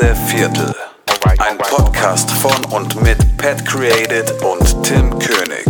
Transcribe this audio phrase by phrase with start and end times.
[0.00, 0.74] erste Viertel.
[1.38, 5.66] Ein Podcast von und mit Pat Created und Tim König.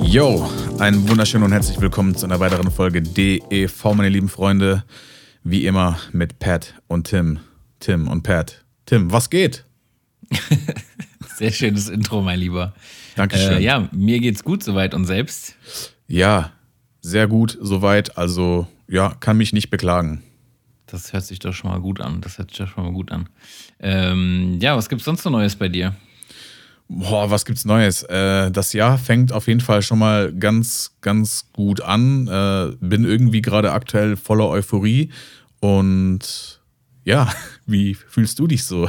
[0.00, 0.48] Yo,
[0.86, 4.84] einen wunderschönen und herzlich willkommen zu einer weiteren Folge DEV, meine lieben Freunde.
[5.42, 7.40] Wie immer mit Pat und Tim.
[7.80, 8.64] Tim und Pat.
[8.84, 9.64] Tim, was geht?
[11.38, 12.72] Sehr schönes Intro, mein Lieber.
[13.16, 13.54] Dankeschön.
[13.54, 15.56] Äh, ja, mir geht's gut soweit und selbst.
[16.06, 16.52] Ja,
[17.00, 18.16] sehr gut soweit.
[18.16, 20.22] Also, ja, kann mich nicht beklagen.
[20.86, 22.20] Das hört sich doch schon mal gut an.
[22.20, 23.28] Das hört sich doch schon mal gut an.
[23.80, 25.96] Ähm, ja, was gibt's sonst so Neues bei dir?
[26.88, 28.04] Boah, was gibt's Neues?
[28.04, 32.28] Äh, das Jahr fängt auf jeden Fall schon mal ganz, ganz gut an.
[32.28, 35.10] Äh, bin irgendwie gerade aktuell voller Euphorie.
[35.60, 36.60] Und
[37.04, 37.28] ja,
[37.66, 38.88] wie fühlst du dich so?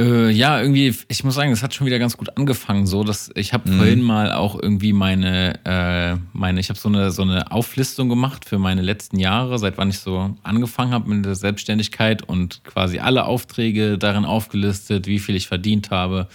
[0.00, 2.86] Äh, ja, irgendwie, ich muss sagen, es hat schon wieder ganz gut angefangen.
[2.86, 7.10] So, dass ich habe vorhin mal auch irgendwie meine, äh, meine, ich habe so eine
[7.10, 11.24] so eine Auflistung gemacht für meine letzten Jahre, seit wann ich so angefangen habe mit
[11.24, 16.26] der Selbstständigkeit und quasi alle Aufträge darin aufgelistet, wie viel ich verdient habe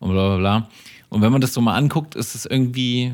[0.00, 0.68] und bla bla bla.
[1.08, 3.12] Und wenn man das so mal anguckt, ist es irgendwie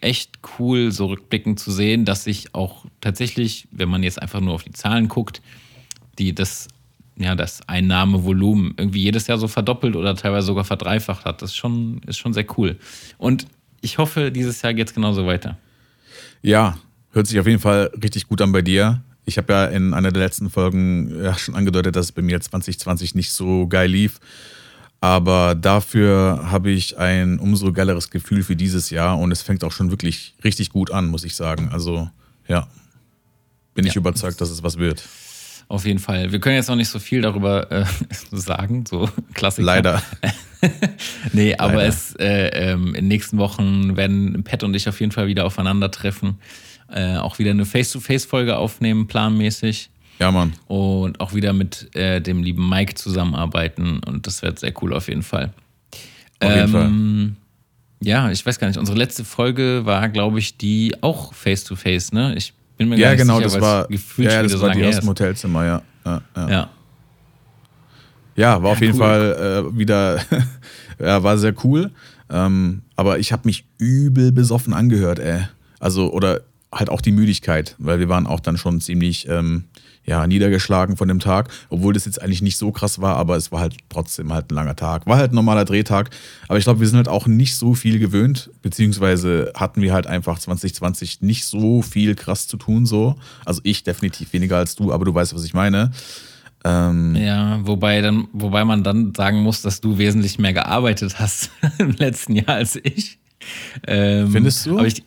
[0.00, 4.54] echt cool, so rückblickend zu sehen, dass ich auch tatsächlich, wenn man jetzt einfach nur
[4.54, 5.40] auf die Zahlen guckt,
[6.18, 6.68] die das
[7.18, 11.42] ja, das Einnahmevolumen irgendwie jedes Jahr so verdoppelt oder teilweise sogar verdreifacht hat.
[11.42, 12.76] Das ist schon, ist schon sehr cool.
[13.18, 13.46] Und
[13.80, 15.56] ich hoffe, dieses Jahr geht es genauso weiter.
[16.42, 16.76] Ja,
[17.12, 19.02] hört sich auf jeden Fall richtig gut an bei dir.
[19.24, 22.40] Ich habe ja in einer der letzten Folgen ja schon angedeutet, dass es bei mir
[22.40, 24.20] 2020 nicht so geil lief.
[25.00, 29.72] Aber dafür habe ich ein umso geileres Gefühl für dieses Jahr und es fängt auch
[29.72, 31.68] schon wirklich richtig gut an, muss ich sagen.
[31.72, 32.08] Also
[32.48, 32.66] ja,
[33.74, 34.00] bin ich Ja.
[34.00, 35.02] überzeugt, dass es was wird.
[35.68, 36.30] Auf jeden Fall.
[36.30, 37.84] Wir können jetzt noch nicht so viel darüber äh,
[38.30, 39.66] sagen, so Klassiker.
[39.66, 40.02] Leider.
[41.32, 41.88] Nee, aber Leider.
[41.88, 45.44] es äh, ähm, in den nächsten Wochen werden Pat und ich auf jeden Fall wieder
[45.44, 46.38] aufeinandertreffen.
[46.90, 49.90] Äh, auch wieder eine Face-to-Face-Folge aufnehmen, planmäßig.
[50.18, 50.54] Ja, Mann.
[50.66, 54.00] Und auch wieder mit äh, dem lieben Mike zusammenarbeiten.
[54.00, 55.52] Und das wird sehr cool auf jeden Fall.
[56.40, 56.86] Auf jeden Fall.
[56.86, 57.36] Ähm,
[58.00, 58.78] Ja, ich weiß gar nicht.
[58.78, 62.34] Unsere letzte Folge war, glaube ich, die auch Face-to-Face, ne?
[62.36, 64.70] Ich bin mir gar Ja, nicht genau, sicher, das war, gefühlt ja, das so war
[64.70, 65.08] die aus dem.
[65.08, 65.82] Hotelzimmer, ja.
[66.04, 66.48] Ja, ja.
[66.50, 66.70] Ja.
[68.36, 68.98] Ja, war auf jeden cool.
[69.00, 70.20] Fall äh, wieder,
[70.98, 71.90] ja, war sehr cool.
[72.28, 75.46] Ähm, aber ich habe mich übel besoffen angehört, ey.
[75.80, 76.40] Also, oder
[76.72, 79.64] halt auch die Müdigkeit, weil wir waren auch dann schon ziemlich, ähm,
[80.06, 83.50] ja, niedergeschlagen von dem Tag, obwohl das jetzt eigentlich nicht so krass war, aber es
[83.52, 85.06] war halt trotzdem halt ein langer Tag.
[85.06, 86.10] War halt ein normaler Drehtag,
[86.48, 90.06] aber ich glaube, wir sind halt auch nicht so viel gewöhnt, beziehungsweise hatten wir halt
[90.06, 93.16] einfach 2020 nicht so viel krass zu tun, so.
[93.44, 95.90] Also ich definitiv weniger als du, aber du weißt, was ich meine.
[96.64, 101.50] Ähm, Ja, wobei dann, wobei man dann sagen muss, dass du wesentlich mehr gearbeitet hast
[101.78, 103.18] im letzten Jahr als ich.
[103.86, 104.78] Ähm, Findest du?
[104.78, 105.02] Aber ich,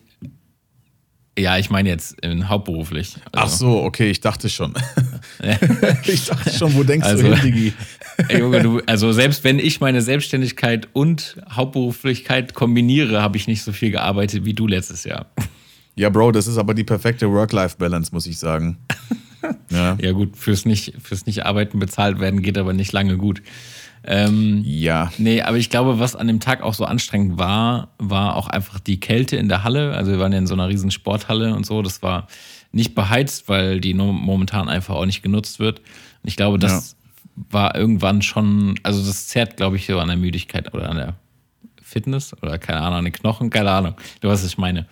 [1.40, 3.16] ja, ich meine jetzt äh, hauptberuflich.
[3.32, 4.74] Ach Also, so, okay, ich dachte schon.
[6.04, 7.72] ich dachte schon, wo denkst Also- du hin, Digi?
[8.38, 13.72] Junge, du, also selbst wenn ich meine Selbstständigkeit und Hauptberuflichkeit kombiniere, habe ich nicht so
[13.72, 15.26] viel gearbeitet wie du letztes Jahr.
[15.96, 18.78] Ja, Bro, das ist aber die perfekte Work-Life-Balance, muss ich sagen.
[19.70, 19.96] Ja.
[20.00, 23.42] Ja gut, fürs nicht, fürs nicht arbeiten bezahlt werden geht aber nicht lange gut.
[24.04, 25.12] Ähm, Ja.
[25.18, 28.80] Nee, aber ich glaube, was an dem Tag auch so anstrengend war, war auch einfach
[28.80, 29.94] die Kälte in der Halle.
[29.94, 31.82] Also wir waren ja in so einer riesen Sporthalle und so.
[31.82, 32.26] Das war
[32.72, 35.80] nicht beheizt, weil die momentan einfach auch nicht genutzt wird.
[35.80, 36.96] Und ich glaube, das
[37.50, 41.14] war irgendwann schon, also das zerrt, glaube ich, so an der Müdigkeit oder an der
[41.82, 43.94] Fitness oder keine Ahnung, an den Knochen, keine Ahnung.
[44.20, 44.86] Du weißt, was ich meine.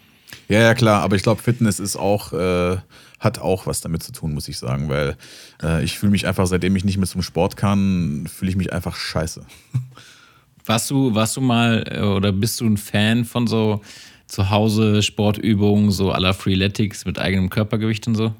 [0.48, 2.78] Ja, ja, klar, aber ich glaube, Fitness ist auch, äh,
[3.20, 5.16] hat auch was damit zu tun, muss ich sagen, weil
[5.62, 8.72] äh, ich fühle mich einfach, seitdem ich nicht mehr zum Sport kann, fühle ich mich
[8.72, 9.44] einfach scheiße.
[10.64, 13.80] Warst du, warst du mal äh, oder bist du ein Fan von so
[14.26, 18.34] zu Hause Sportübungen, so la Freeletics mit eigenem Körpergewicht und so?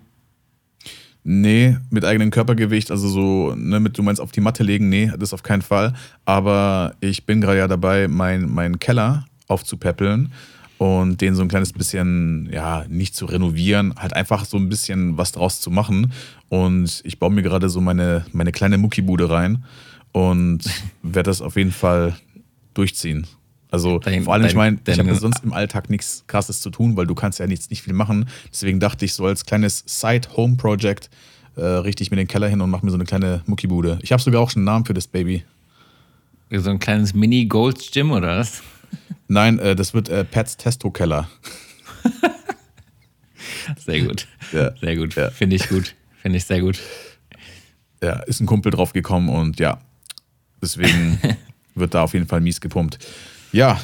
[1.25, 5.11] Nee, mit eigenem Körpergewicht, also so, ne, mit, du meinst auf die Matte legen, nee,
[5.19, 5.95] das auf keinen Fall.
[6.27, 10.33] Aber ich bin gerade ja dabei, meinen mein Keller aufzupäppeln
[10.79, 15.19] und den so ein kleines bisschen, ja, nicht zu renovieren, halt einfach so ein bisschen
[15.19, 16.13] was draus zu machen.
[16.49, 19.65] Und ich baue mir gerade so meine, meine kleine Muckibude rein
[20.13, 20.61] und
[21.03, 22.17] werde das auf jeden Fall
[22.75, 23.27] durchziehen.
[23.71, 26.61] Also Dein- vor allem, ich dein- meine, ich habe ja sonst im Alltag nichts Krasses
[26.61, 28.27] zu tun, weil du kannst ja nichts, nicht viel machen.
[28.51, 31.11] Deswegen dachte ich so als kleines Side-Home-Project
[31.57, 33.99] äh, richte ich mir den Keller hin und mache mir so eine kleine Muckibude.
[34.03, 35.43] Ich habe sogar auch schon einen Namen für das Baby.
[36.51, 38.63] So ein kleines Mini-Gold's Gym oder was?
[39.29, 41.29] Nein, äh, das wird äh, Pats Testo-Keller.
[43.79, 44.27] Sehr gut.
[44.53, 44.77] Ja.
[44.77, 45.15] Sehr gut.
[45.15, 45.31] Ja.
[45.31, 45.95] Finde ich gut.
[46.23, 46.79] Finde ich sehr gut.
[48.03, 49.79] Ja, ist ein Kumpel drauf gekommen und ja,
[50.63, 51.19] deswegen
[51.75, 52.99] wird da auf jeden Fall mies gepumpt.
[53.53, 53.81] Ja,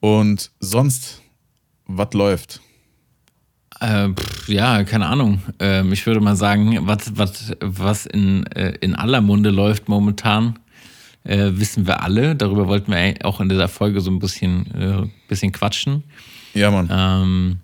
[0.00, 1.22] und sonst,
[1.86, 2.60] was läuft?
[3.80, 5.42] Äh, pff, ja, keine Ahnung.
[5.58, 10.58] Ähm, ich würde mal sagen, was, was, was in, äh, in aller Munde läuft momentan,
[11.26, 12.34] äh, wissen wir alle.
[12.36, 16.04] Darüber wollten wir auch in dieser Folge so ein bisschen, äh, bisschen quatschen.
[16.54, 16.88] Ja, Mann.
[16.90, 17.56] Ähm,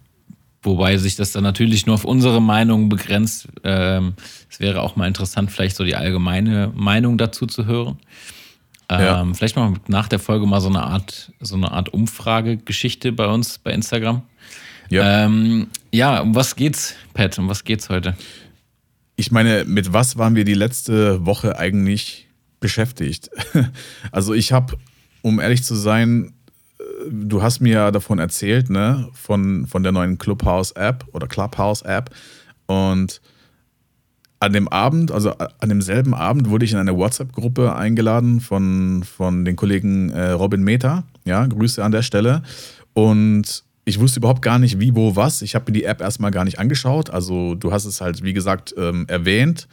[0.63, 3.49] wobei sich das dann natürlich nur auf unsere Meinung begrenzt.
[3.65, 4.15] Ähm,
[4.51, 7.99] es wäre auch mal interessant, vielleicht so die allgemeine Meinung dazu zu hören.
[8.89, 9.27] Ähm, Ja.
[9.35, 13.27] Vielleicht machen wir nach der Folge mal so eine Art, so eine Art Umfragegeschichte bei
[13.27, 14.23] uns bei Instagram.
[14.91, 15.25] ja.
[15.25, 17.39] Ähm, ja, um was geht's, Pat?
[17.39, 18.17] Um was geht's heute?
[19.17, 22.29] Ich meine, mit was waren wir die letzte Woche eigentlich
[22.63, 23.31] beschäftigt?
[24.11, 24.77] Also ich habe,
[25.21, 26.33] um ehrlich zu sein,
[26.79, 32.11] äh, du hast mir ja davon erzählt, ne, von, von der neuen Clubhouse-App oder Clubhouse-App.
[32.67, 33.21] Und
[34.41, 39.45] an dem Abend, also an demselben Abend, wurde ich in eine WhatsApp-Gruppe eingeladen von, von
[39.45, 41.05] den Kollegen äh, Robin Meta.
[41.25, 42.43] Ja, Grüße an der Stelle.
[42.93, 45.43] Und ich wusste überhaupt gar nicht, wie, wo, was.
[45.43, 47.11] Ich habe mir die App erstmal gar nicht angeschaut.
[47.11, 49.69] Also, du hast es halt, wie gesagt, ähm, erwähnt.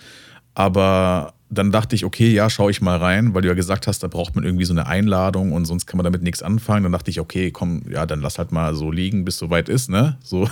[0.54, 4.04] Aber dann dachte ich, okay, ja, schaue ich mal rein, weil du ja gesagt hast,
[4.04, 6.84] da braucht man irgendwie so eine Einladung und sonst kann man damit nichts anfangen.
[6.84, 9.90] Dann dachte ich, okay, komm, ja, dann lass halt mal so liegen, bis soweit ist,
[9.90, 10.18] ne?
[10.24, 10.48] So.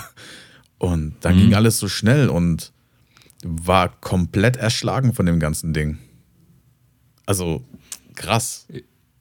[0.79, 2.71] Und dann ging alles so schnell und
[3.43, 5.97] war komplett erschlagen von dem ganzen Ding.
[7.25, 7.63] Also
[8.15, 8.67] krass.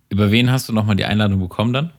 [0.09, 1.93] Über wen hast du nochmal die Einladung bekommen dann?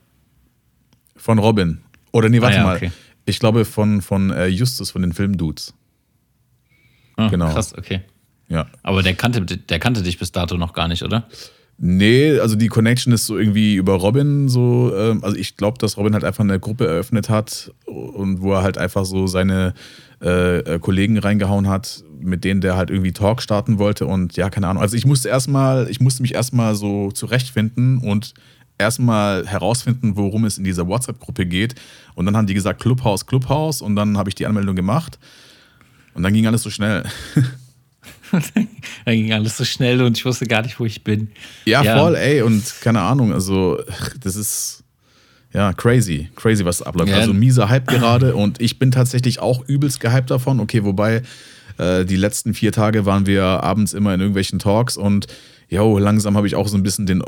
[1.16, 1.82] Von Robin.
[2.12, 2.76] Oder nee, warte Ah ja, mal.
[2.78, 2.92] okay.
[3.26, 5.74] Ich glaube von, von äh, Justus von den Filmdudes.
[7.18, 7.52] Ah, Genau.
[7.52, 8.02] Krass, okay.
[8.50, 8.68] Ja.
[8.84, 11.28] Aber der kannte, der kannte dich bis dato noch gar nicht, oder?
[11.80, 14.92] Nee, also die Connection ist so irgendwie über Robin so.
[14.96, 18.64] Ähm, also ich glaube, dass Robin halt einfach eine Gruppe eröffnet hat und wo er
[18.64, 19.76] halt einfach so seine
[20.22, 24.50] äh, äh, Kollegen reingehauen hat, mit denen der halt irgendwie Talk starten wollte und ja,
[24.50, 24.82] keine Ahnung.
[24.82, 28.34] Also ich musste erstmal, ich musste mich erstmal so zurechtfinden und
[28.80, 31.76] erstmal herausfinden, worum es in dieser WhatsApp-Gruppe geht.
[32.16, 35.20] Und dann haben die gesagt Clubhouse, Clubhouse und dann habe ich die Anmeldung gemacht
[36.16, 37.04] und dann ging alles so schnell.
[39.06, 41.30] da ging alles so schnell und ich wusste gar nicht, wo ich bin.
[41.66, 43.80] Ja, voll, ey, und keine Ahnung, also
[44.22, 44.84] das ist
[45.54, 47.12] ja crazy, crazy, was abläuft.
[47.12, 47.18] Ja.
[47.18, 50.60] Also mieser Hype gerade und ich bin tatsächlich auch übelst gehypt davon.
[50.60, 51.22] Okay, wobei
[51.78, 55.28] äh, die letzten vier Tage waren wir abends immer in irgendwelchen Talks und
[55.70, 57.26] jo, langsam habe ich auch so ein bisschen den äh,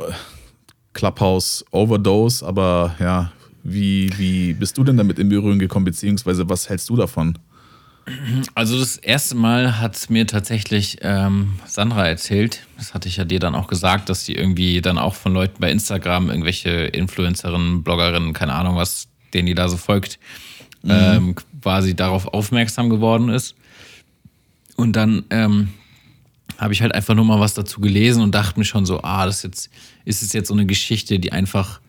[0.93, 3.31] Clubhouse Overdose, aber ja,
[3.63, 7.37] wie, wie bist du denn damit in Berührung gekommen, beziehungsweise was hältst du davon?
[8.55, 13.39] Also das erste Mal hat mir tatsächlich ähm, Sandra erzählt, das hatte ich ja dir
[13.39, 18.33] dann auch gesagt, dass sie irgendwie dann auch von Leuten bei Instagram, irgendwelche Influencerinnen, Bloggerinnen,
[18.33, 20.19] keine Ahnung was, denen die da so folgt,
[20.87, 23.55] ähm, quasi darauf aufmerksam geworden ist.
[24.75, 25.69] Und dann ähm,
[26.57, 29.25] habe ich halt einfach nur mal was dazu gelesen und dachte mir schon so, ah,
[29.25, 29.69] das ist jetzt,
[30.05, 31.81] ist es jetzt so eine Geschichte, die einfach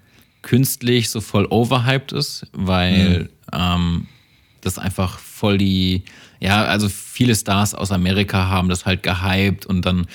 [0.43, 4.06] künstlich so voll overhyped ist, weil ähm,
[4.61, 6.04] das einfach voll die,
[6.38, 10.06] ja, also viele Stars aus Amerika haben das halt gehypt und dann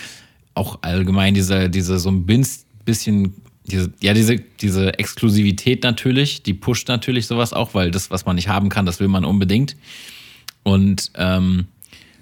[0.53, 3.33] auch allgemein diese, diese so ein bisschen,
[3.65, 8.35] diese, ja, diese, diese Exklusivität natürlich, die pusht natürlich sowas auch, weil das, was man
[8.35, 9.75] nicht haben kann, das will man unbedingt.
[10.63, 11.65] Und ähm,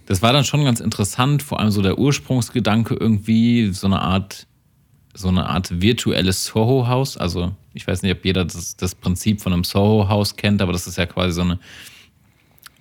[0.06, 4.48] das war dann schon ganz interessant, vor allem so der Ursprungsgedanke irgendwie, so eine Art,
[5.13, 7.18] so eine Art virtuelles Soho-Haus.
[7.18, 10.88] Also ich weiß nicht, ob jeder das, das Prinzip von einem Soho-Haus kennt, aber das
[10.88, 11.60] ist ja quasi so eine,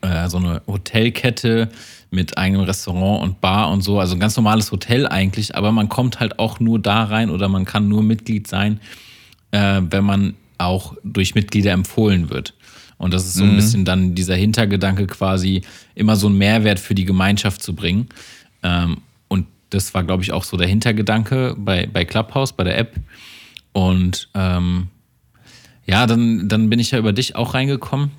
[0.02, 1.68] äh, so eine Hotelkette
[2.10, 3.98] mit eigenem Restaurant und Bar und so.
[3.98, 7.48] Also ein ganz normales Hotel eigentlich, aber man kommt halt auch nur da rein oder
[7.48, 8.80] man kann nur Mitglied sein,
[9.50, 12.54] äh, wenn man auch durch Mitglieder empfohlen wird.
[12.98, 15.62] Und das ist so ein bisschen dann dieser Hintergedanke quasi,
[15.96, 18.08] immer so einen Mehrwert für die Gemeinschaft zu bringen.
[18.62, 22.78] Ähm, und das war, glaube ich, auch so der Hintergedanke bei, bei Clubhouse, bei der
[22.78, 22.94] App.
[23.72, 24.86] Und ähm,
[25.84, 28.12] ja, dann, dann bin ich ja über dich auch reingekommen.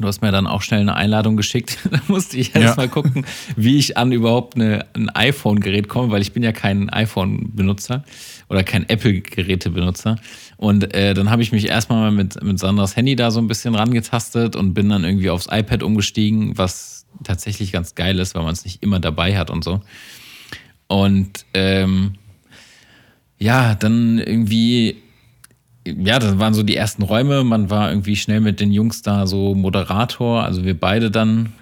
[0.00, 1.78] Du hast mir dann auch schnell eine Einladung geschickt.
[1.90, 2.76] da musste ich erst Ja.
[2.76, 3.24] mal gucken,
[3.56, 8.04] wie ich an überhaupt eine, ein iPhone-Gerät komme, weil ich bin ja kein iPhone-Benutzer
[8.48, 10.16] oder kein Apple-Geräte-Benutzer.
[10.56, 13.46] Und äh, dann habe ich mich erstmal mal mit, mit Sandras Handy da so ein
[13.46, 18.42] bisschen rangetastet und bin dann irgendwie aufs iPad umgestiegen, was tatsächlich ganz geil ist, weil
[18.42, 19.80] man es nicht immer dabei hat und so.
[20.86, 22.14] Und ähm,
[23.38, 24.96] ja, dann irgendwie,
[25.86, 27.42] ja, das waren so die ersten Räume.
[27.42, 30.44] Man war irgendwie schnell mit den Jungs da so Moderator.
[30.44, 31.52] Also wir beide dann,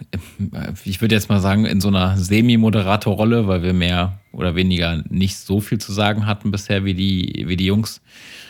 [0.52, 5.02] äh, ich würde jetzt mal sagen, in so einer Semi-Moderator-Rolle, weil wir mehr oder weniger
[5.08, 8.00] nicht so viel zu sagen hatten bisher wie die, wie die Jungs.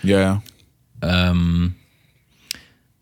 [0.02, 0.42] Ja, ja.
[1.02, 1.74] Ähm,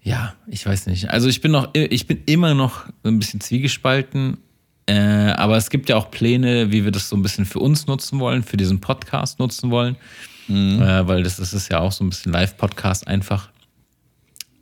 [0.02, 1.10] ja, ich weiß nicht.
[1.10, 4.38] Also ich bin noch, ich bin immer noch ein bisschen zwiegespalten.
[4.86, 7.86] Äh, aber es gibt ja auch Pläne, wie wir das so ein bisschen für uns
[7.86, 9.96] nutzen wollen, für diesen Podcast nutzen wollen.
[10.48, 10.80] Mhm.
[10.80, 13.50] Äh, weil das, das ist ja auch so ein bisschen Live-Podcast einfach.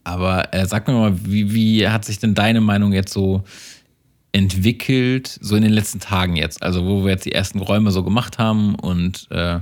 [0.03, 3.45] Aber äh, sag mir mal, wie, wie hat sich denn deine Meinung jetzt so
[4.33, 6.63] entwickelt, so in den letzten Tagen jetzt?
[6.63, 9.61] Also, wo wir jetzt die ersten Räume so gemacht haben und äh,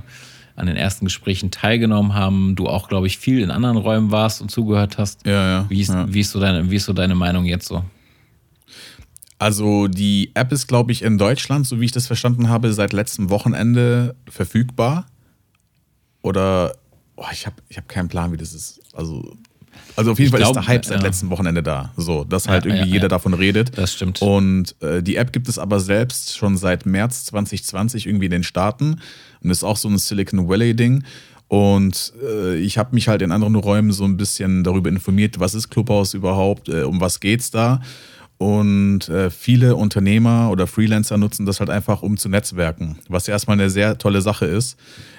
[0.55, 4.41] an den ersten Gesprächen teilgenommen haben, du auch, glaube ich, viel in anderen Räumen warst
[4.41, 5.25] und zugehört hast.
[5.25, 5.65] Ja, ja.
[5.69, 6.11] Wie ist, ja.
[6.13, 7.83] Wie ist, so, deine, wie ist so deine Meinung jetzt so?
[9.39, 12.93] Also die App ist, glaube ich, in Deutschland, so wie ich das verstanden habe, seit
[12.93, 15.05] letztem Wochenende verfügbar.
[16.21, 16.75] Oder
[17.15, 18.81] oh, ich habe ich hab keinen Plan, wie das ist.
[18.93, 19.35] Also
[19.95, 21.03] also auf jeden ich Fall glaub, ist der Hype seit ja.
[21.03, 21.91] letztem Wochenende da.
[21.97, 23.77] So, dass halt irgendwie ja, jeder davon redet.
[23.77, 24.21] Das stimmt.
[24.21, 28.43] Und äh, die App gibt es aber selbst schon seit März 2020 irgendwie in den
[28.43, 28.99] Staaten
[29.41, 31.03] und ist auch so ein Silicon Valley-Ding.
[31.47, 35.53] Und äh, ich habe mich halt in anderen Räumen so ein bisschen darüber informiert, was
[35.53, 37.81] ist Clubhouse überhaupt, äh, um was geht's da.
[38.37, 43.33] Und äh, viele Unternehmer oder Freelancer nutzen das halt einfach, um zu netzwerken, was ja
[43.33, 44.77] erstmal eine sehr tolle Sache ist.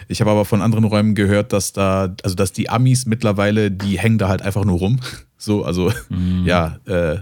[0.09, 3.99] Ich habe aber von anderen Räumen gehört, dass da, also dass die Amis mittlerweile, die
[3.99, 5.01] hängen da halt einfach nur rum.
[5.37, 6.45] So, also mhm.
[6.47, 7.19] ja, äh,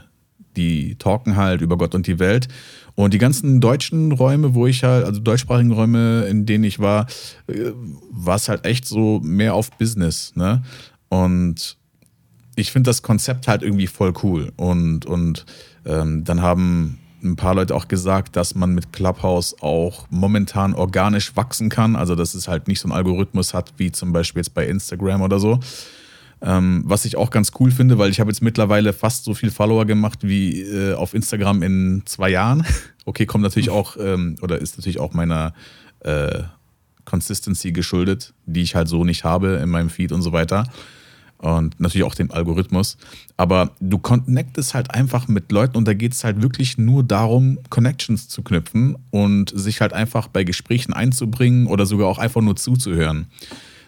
[0.56, 2.46] die talken halt über Gott und die Welt.
[2.94, 7.06] Und die ganzen deutschen Räume, wo ich halt, also deutschsprachigen Räume, in denen ich war,
[7.48, 7.72] äh,
[8.10, 10.36] war es halt echt so mehr auf Business.
[10.36, 10.62] Ne?
[11.08, 11.78] Und
[12.54, 14.52] ich finde das Konzept halt irgendwie voll cool.
[14.56, 15.46] Und, und
[15.84, 21.36] ähm, dann haben ein paar Leute auch gesagt, dass man mit Clubhouse auch momentan organisch
[21.36, 21.96] wachsen kann.
[21.96, 25.22] Also, dass es halt nicht so einen Algorithmus hat, wie zum Beispiel jetzt bei Instagram
[25.22, 25.60] oder so.
[26.40, 29.52] Ähm, was ich auch ganz cool finde, weil ich habe jetzt mittlerweile fast so viel
[29.52, 32.64] Follower gemacht wie äh, auf Instagram in zwei Jahren.
[33.04, 35.54] Okay, kommt natürlich auch, ähm, oder ist natürlich auch meiner
[36.04, 36.44] äh,
[37.04, 40.68] Consistency geschuldet, die ich halt so nicht habe in meinem Feed und so weiter
[41.42, 42.96] und natürlich auch dem Algorithmus.
[43.36, 47.58] Aber du connectest halt einfach mit Leuten und da geht es halt wirklich nur darum,
[47.68, 52.56] Connections zu knüpfen und sich halt einfach bei Gesprächen einzubringen oder sogar auch einfach nur
[52.56, 53.26] zuzuhören.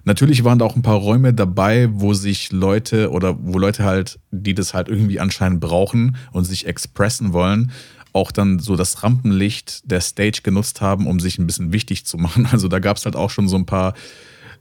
[0.04, 4.18] Natürlich waren da auch ein paar Räume dabei, wo sich Leute oder wo Leute halt,
[4.30, 7.72] die das halt irgendwie anscheinend brauchen und sich expressen wollen,
[8.12, 12.18] auch dann so das Rampenlicht der Stage genutzt haben, um sich ein bisschen wichtig zu
[12.18, 12.48] machen.
[12.52, 13.94] Also da gab es halt auch schon so ein paar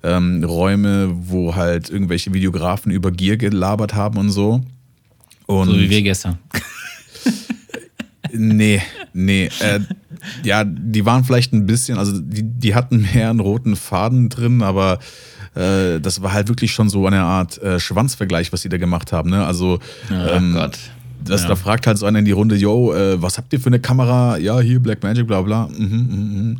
[0.03, 4.61] ähm, Räume, wo halt irgendwelche Videografen über Gier gelabert haben und so.
[5.45, 6.37] Und so wie wir gestern.
[8.31, 8.81] nee,
[9.13, 9.49] nee.
[9.59, 9.79] Äh,
[10.43, 14.61] ja, die waren vielleicht ein bisschen, also die, die hatten mehr einen roten Faden drin,
[14.61, 14.99] aber
[15.55, 19.11] äh, das war halt wirklich schon so eine Art äh, Schwanzvergleich, was sie da gemacht
[19.11, 19.29] haben.
[19.29, 19.45] Ne?
[19.45, 19.79] Also,
[20.09, 20.77] oh ähm, Gott.
[21.25, 21.49] Das, ja.
[21.49, 23.79] Da fragt halt so einer in die Runde, yo, äh, was habt ihr für eine
[23.79, 24.37] Kamera?
[24.37, 25.67] Ja, hier Black Magic, bla bla.
[25.67, 26.57] Mhm, mhm, mhm.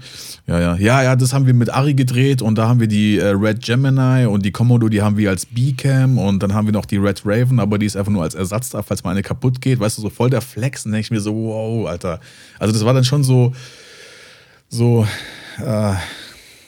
[0.48, 0.75] Ja, ja.
[0.75, 3.63] Ja, ja, das haben wir mit Ari gedreht und da haben wir die äh, Red
[3.63, 6.98] Gemini und die Komodo, die haben wir als B-Cam und dann haben wir noch die
[6.98, 9.79] Red Raven, aber die ist einfach nur als Ersatz da, falls mal eine kaputt geht.
[9.79, 10.86] Weißt du, so voll der Flex.
[10.86, 12.20] Und denke ich mir so, wow, Alter.
[12.60, 13.53] Also das war dann schon so,
[14.70, 15.08] so,
[15.60, 15.93] äh,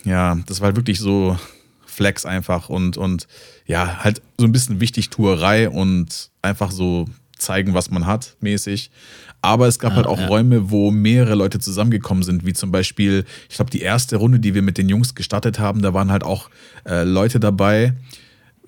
[0.04, 1.38] ja, das war halt wirklich so
[1.86, 3.28] Flex einfach und, und
[3.66, 7.06] ja, halt so ein bisschen Wichtigtuerei und einfach so
[7.38, 8.92] zeigen, was man hat, mäßig.
[9.42, 10.28] Aber es gab ah, halt auch ja.
[10.28, 14.56] Räume, wo mehrere Leute zusammengekommen sind, wie zum Beispiel, ich glaube, die erste Runde, die
[14.56, 16.50] wir mit den Jungs gestartet haben, da waren halt auch
[16.86, 17.94] äh, Leute dabei.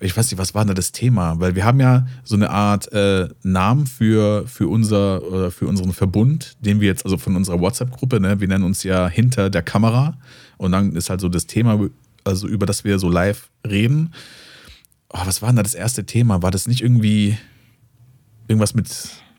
[0.00, 1.40] Ich weiß nicht, was war da das Thema?
[1.40, 5.92] Weil wir haben ja so eine Art äh, Namen für, für, unser, äh, für unseren
[5.92, 9.62] Verbund, den wir jetzt, also von unserer WhatsApp-Gruppe, ne, wir nennen uns ja hinter der
[9.62, 10.16] Kamera.
[10.58, 11.80] Und dann ist halt so das Thema,
[12.22, 14.14] also über das wir so live reden.
[15.12, 16.42] Oh, was war denn da das erste Thema?
[16.42, 17.36] War das nicht irgendwie
[18.48, 18.88] irgendwas mit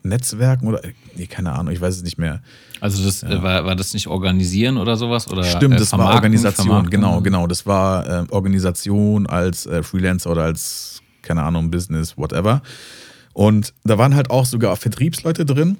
[0.02, 0.80] Netzwerken oder
[1.16, 2.40] nee, keine Ahnung, ich weiß es nicht mehr.
[2.80, 3.42] Also das ja.
[3.42, 7.66] war, war das nicht organisieren oder sowas oder Stimmt, das war Organisation, genau, genau, das
[7.66, 12.62] war äh, Organisation als äh, Freelancer oder als keine Ahnung, Business, whatever.
[13.32, 15.78] Und da waren halt auch sogar Vertriebsleute drin,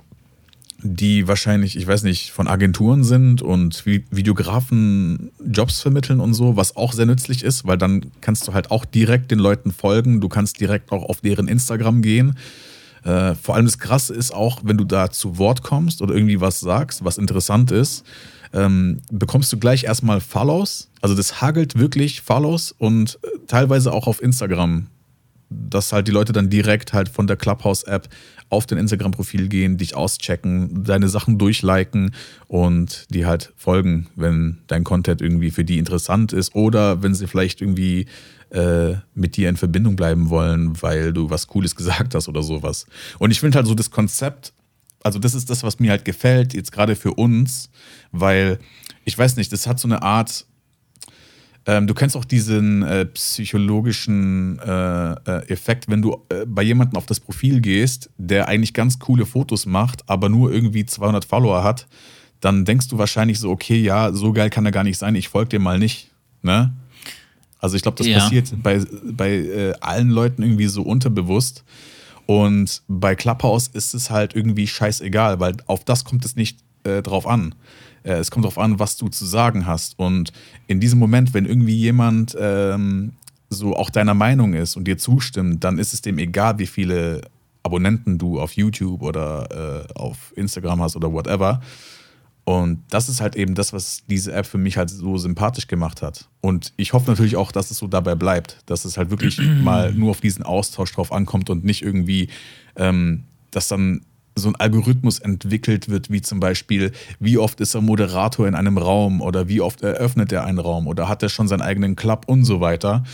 [0.83, 6.77] die wahrscheinlich, ich weiß nicht, von Agenturen sind und Videografen Jobs vermitteln und so, was
[6.77, 10.29] auch sehr nützlich ist, weil dann kannst du halt auch direkt den Leuten folgen, du
[10.29, 12.37] kannst direkt auch auf deren Instagram gehen
[13.05, 16.41] äh, vor allem das Krasse ist auch, wenn du da zu Wort kommst oder irgendwie
[16.41, 18.05] was sagst, was interessant ist,
[18.53, 20.91] ähm, bekommst du gleich erstmal Follows.
[21.01, 24.89] Also das hagelt wirklich Follows und äh, teilweise auch auf Instagram.
[25.53, 28.09] Dass halt die Leute dann direkt halt von der Clubhouse-App
[28.51, 32.15] auf dein Instagram-Profil gehen, dich auschecken, deine Sachen durchliken
[32.47, 37.27] und die halt folgen, wenn dein Content irgendwie für die interessant ist oder wenn sie
[37.27, 38.07] vielleicht irgendwie
[38.51, 42.87] äh, mit dir in Verbindung bleiben wollen, weil du was Cooles gesagt hast oder sowas.
[43.19, 44.53] Und ich finde halt so das Konzept,
[45.03, 47.71] also das ist das, was mir halt gefällt, jetzt gerade für uns,
[48.13, 48.59] weil
[49.05, 50.47] ich weiß nicht, das hat so eine Art,
[51.67, 56.97] ähm, du kennst auch diesen äh, psychologischen äh, äh, Effekt, wenn du äh, bei jemandem
[56.97, 61.63] auf das Profil gehst, der eigentlich ganz coole Fotos macht, aber nur irgendwie 200 Follower
[61.63, 61.87] hat,
[62.41, 65.29] dann denkst du wahrscheinlich so, okay, ja, so geil kann er gar nicht sein, ich
[65.29, 66.11] folge dir mal nicht.
[66.43, 66.73] Ne?
[67.61, 68.19] Also ich glaube, das ja.
[68.19, 71.65] passiert bei, bei äh, allen Leuten irgendwie so unterbewusst.
[72.27, 77.03] Und bei Clubhouse ist es halt irgendwie scheißegal, weil auf das kommt es nicht äh,
[77.03, 77.55] drauf an.
[78.03, 79.99] Äh, es kommt darauf an, was du zu sagen hast.
[79.99, 80.33] Und
[80.67, 83.13] in diesem Moment, wenn irgendwie jemand ähm,
[83.51, 87.23] so auch deiner Meinung ist und dir zustimmt, dann ist es dem egal, wie viele
[87.63, 91.61] Abonnenten du auf YouTube oder äh, auf Instagram hast oder whatever.
[92.59, 96.03] Und das ist halt eben das, was diese App für mich halt so sympathisch gemacht
[96.03, 96.29] hat.
[96.41, 99.93] Und ich hoffe natürlich auch, dass es so dabei bleibt, dass es halt wirklich mal
[99.93, 102.29] nur auf diesen Austausch drauf ankommt und nicht irgendwie,
[102.77, 104.03] ähm, dass dann
[104.35, 108.79] so ein Algorithmus entwickelt wird, wie zum Beispiel, wie oft ist er Moderator in einem
[108.79, 112.25] Raum oder wie oft eröffnet er einen Raum oder hat er schon seinen eigenen Club
[112.27, 113.05] und so weiter.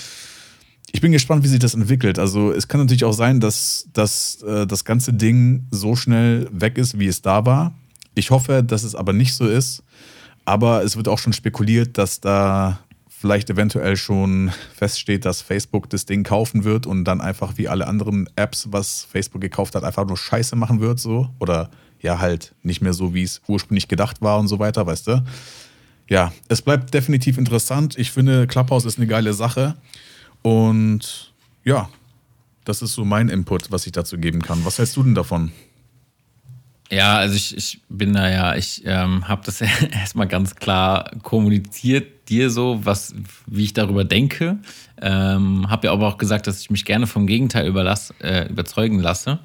[0.93, 2.19] Ich bin gespannt, wie sich das entwickelt.
[2.19, 6.79] Also es kann natürlich auch sein, dass, dass äh, das ganze Ding so schnell weg
[6.79, 7.75] ist, wie es da war.
[8.17, 9.85] Ich hoffe, dass es aber nicht so ist.
[10.47, 16.07] Aber es wird auch schon spekuliert, dass da vielleicht eventuell schon feststeht, dass Facebook das
[16.07, 20.07] Ding kaufen wird und dann einfach wie alle anderen Apps, was Facebook gekauft hat, einfach
[20.07, 21.29] nur Scheiße machen wird, so.
[21.41, 21.71] Oder
[22.01, 25.25] ja, halt nicht mehr so, wie es ursprünglich gedacht war und so weiter, weißt du?
[26.09, 27.99] Ja, es bleibt definitiv interessant.
[27.99, 29.77] Ich finde, Clubhouse ist eine geile Sache.
[30.43, 31.91] Und ja,
[32.65, 34.65] das ist so mein Input, was ich dazu geben kann.
[34.65, 35.53] Was hältst du denn davon?
[36.91, 42.29] Ja, also ich, ich bin da ja, ich ähm, habe das erstmal ganz klar kommuniziert
[42.29, 43.15] dir so, was,
[43.47, 44.59] wie ich darüber denke.
[45.01, 49.01] Ähm, habe ja aber auch gesagt, dass ich mich gerne vom Gegenteil überlass, äh, überzeugen
[49.01, 49.39] lasse.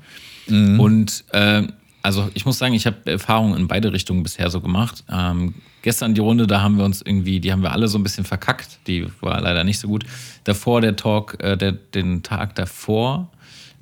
[0.47, 0.79] Mhm.
[0.79, 1.63] Und äh,
[2.03, 5.03] also ich muss sagen, ich habe Erfahrungen in beide Richtungen bisher so gemacht.
[5.11, 8.03] Ähm, gestern die Runde, da haben wir uns irgendwie, die haben wir alle so ein
[8.03, 8.79] bisschen verkackt.
[8.87, 10.05] Die war leider nicht so gut.
[10.43, 13.29] Davor der Talk, äh, der, den Tag davor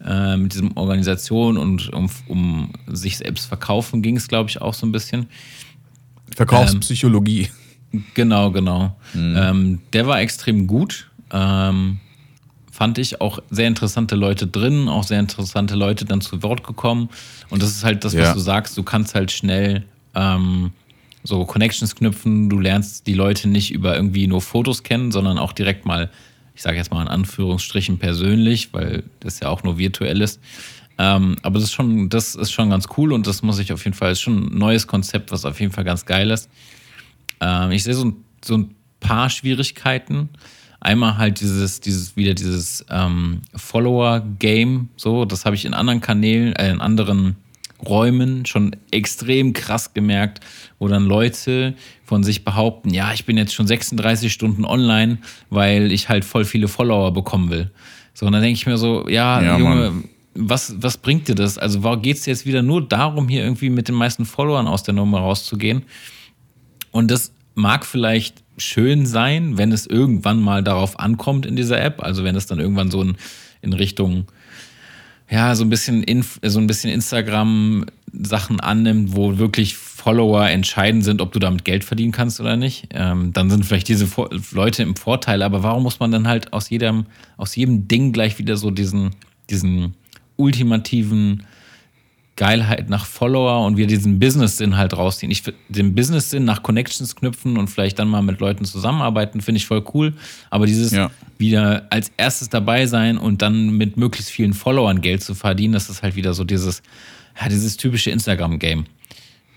[0.05, 4.73] äh, mit diesem Organisation und um, um sich selbst verkaufen ging es, glaube ich, auch
[4.73, 5.27] so ein bisschen.
[6.35, 7.49] Verkaufspsychologie.
[7.93, 8.95] Ähm, genau, genau.
[9.13, 9.35] Mhm.
[9.37, 11.09] Ähm, der war extrem gut.
[11.31, 11.99] Ähm,
[12.71, 17.09] fand ich auch sehr interessante Leute drin, auch sehr interessante Leute dann zu Wort gekommen.
[17.49, 18.33] Und das ist halt das, was ja.
[18.33, 19.83] du sagst, du kannst halt schnell
[20.15, 20.71] ähm,
[21.23, 25.51] so Connections knüpfen, du lernst die Leute nicht über irgendwie nur Fotos kennen, sondern auch
[25.51, 26.09] direkt mal
[26.59, 30.41] ich sage jetzt mal in Anführungsstrichen persönlich, weil das ja auch nur virtuell ist.
[30.97, 33.85] Ähm, aber das ist, schon, das ist schon ganz cool und das muss ich auf
[33.85, 36.49] jeden Fall, ist schon ein neues Konzept, was auf jeden Fall ganz geil ist.
[37.39, 38.11] Ähm, ich sehe so,
[38.43, 40.27] so ein paar Schwierigkeiten.
[40.81, 46.51] Einmal halt dieses, dieses wieder dieses ähm, Follower-Game, so, das habe ich in anderen Kanälen,
[46.57, 47.37] äh, in anderen
[47.87, 50.41] Räumen schon extrem krass gemerkt,
[50.79, 55.91] wo dann Leute von sich behaupten, ja, ich bin jetzt schon 36 Stunden online, weil
[55.91, 57.71] ich halt voll viele Follower bekommen will.
[58.13, 60.03] So, und dann denke ich mir so, ja, ja Junge,
[60.35, 61.57] was, was bringt dir das?
[61.57, 64.93] Also geht es jetzt wieder nur darum, hier irgendwie mit den meisten Followern aus der
[64.93, 65.83] Nummer rauszugehen?
[66.91, 72.03] Und das mag vielleicht schön sein, wenn es irgendwann mal darauf ankommt in dieser App,
[72.03, 73.15] also wenn es dann irgendwann so in,
[73.61, 74.25] in Richtung
[75.29, 76.03] ja, so ein bisschen,
[76.41, 82.39] so bisschen Instagram-Sachen annimmt, wo wirklich Follower entscheidend sind, ob du damit Geld verdienen kannst
[82.39, 84.07] oder nicht, ähm, dann sind vielleicht diese
[84.51, 85.43] Leute im Vorteil.
[85.43, 87.05] Aber warum muss man dann halt aus jedem,
[87.37, 89.11] aus jedem Ding gleich wieder so diesen,
[89.49, 89.93] diesen
[90.35, 91.43] ultimativen
[92.39, 95.29] Geilheit nach Follower und wir diesen Business-Sinn halt rausziehen.
[95.29, 99.67] Ich den Business-Sinn nach Connections knüpfen und vielleicht dann mal mit Leuten zusammenarbeiten, finde ich
[99.67, 100.13] voll cool.
[100.49, 101.11] Aber dieses ja.
[101.37, 105.89] wieder als erstes dabei sein und dann mit möglichst vielen Followern Geld zu verdienen, das
[105.89, 106.81] ist halt wieder so dieses,
[107.41, 108.85] ja, dieses typische Instagram-Game.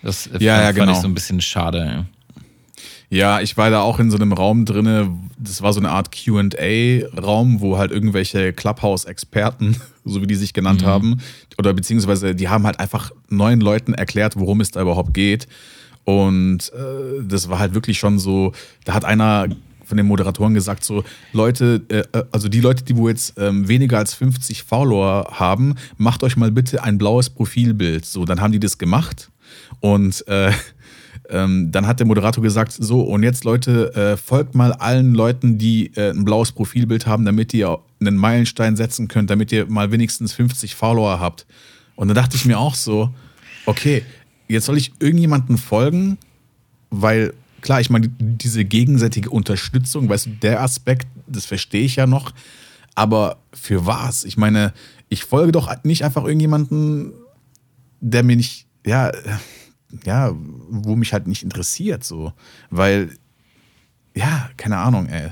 [0.01, 0.85] Das ja, fand, ja, genau.
[0.85, 2.05] fand ich so ein bisschen schade.
[3.13, 3.41] Ja.
[3.41, 5.11] Ich war da auch in so einem Raum drinne.
[5.37, 10.81] Das war so eine Art QA-Raum, wo halt irgendwelche Clubhouse-Experten, so wie die sich genannt
[10.81, 10.87] mhm.
[10.87, 11.21] haben,
[11.57, 15.47] oder beziehungsweise die haben halt einfach neuen Leuten erklärt, worum es da überhaupt geht.
[16.05, 18.51] Und äh, das war halt wirklich schon so,
[18.83, 19.47] da hat einer
[19.85, 23.67] von den Moderatoren gesagt, so Leute, äh, äh also die Leute, die wo jetzt ähm,
[23.67, 28.05] weniger als 50 Follower haben, macht euch mal bitte ein blaues Profilbild.
[28.05, 29.29] So, dann haben die das gemacht
[29.81, 30.51] und äh,
[31.29, 35.57] ähm, dann hat der Moderator gesagt, so und jetzt Leute, äh, folgt mal allen Leuten,
[35.57, 39.91] die äh, ein blaues Profilbild haben, damit ihr einen Meilenstein setzen könnt, damit ihr mal
[39.91, 41.45] wenigstens 50 Follower habt.
[41.95, 43.13] Und dann dachte ich mir auch so,
[43.65, 44.03] okay,
[44.47, 46.17] jetzt soll ich irgendjemanden folgen,
[46.89, 52.05] weil klar, ich meine, diese gegenseitige Unterstützung, weißt du, der Aspekt, das verstehe ich ja
[52.05, 52.33] noch,
[52.95, 54.25] aber für was?
[54.25, 54.73] Ich meine,
[55.09, 57.13] ich folge doch nicht einfach irgendjemanden,
[58.01, 59.11] der mir nicht, ja,
[60.05, 60.33] ja,
[60.69, 62.33] wo mich halt nicht interessiert, so.
[62.69, 63.09] Weil
[64.15, 65.31] ja, keine Ahnung, ey.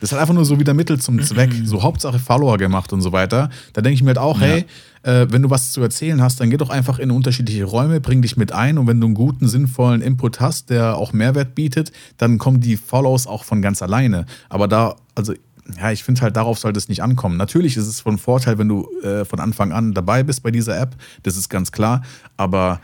[0.00, 1.50] Das ist halt einfach nur so wieder Mittel zum Zweck.
[1.64, 3.48] So Hauptsache Follower gemacht und so weiter.
[3.72, 4.46] Da denke ich mir halt auch, ja.
[4.46, 4.64] hey,
[5.02, 8.20] äh, wenn du was zu erzählen hast, dann geh doch einfach in unterschiedliche Räume, bring
[8.20, 11.92] dich mit ein und wenn du einen guten, sinnvollen Input hast, der auch Mehrwert bietet,
[12.18, 14.26] dann kommen die Follows auch von ganz alleine.
[14.48, 15.32] Aber da, also
[15.78, 17.38] ja, ich finde halt, darauf sollte es nicht ankommen.
[17.38, 20.78] Natürlich ist es von Vorteil, wenn du äh, von Anfang an dabei bist bei dieser
[20.78, 22.02] App, das ist ganz klar,
[22.36, 22.80] aber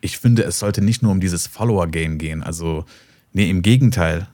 [0.00, 2.42] ich finde, es sollte nicht nur um dieses Follower-Game gehen.
[2.42, 2.84] Also,
[3.32, 4.26] nee, im Gegenteil.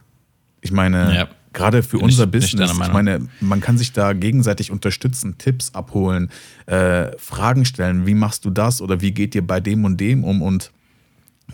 [0.60, 1.28] Ich meine, ja.
[1.52, 6.30] gerade für Bin unser Business, ich meine, man kann sich da gegenseitig unterstützen, Tipps abholen,
[6.66, 10.24] äh, Fragen stellen, wie machst du das oder wie geht ihr bei dem und dem
[10.24, 10.72] um und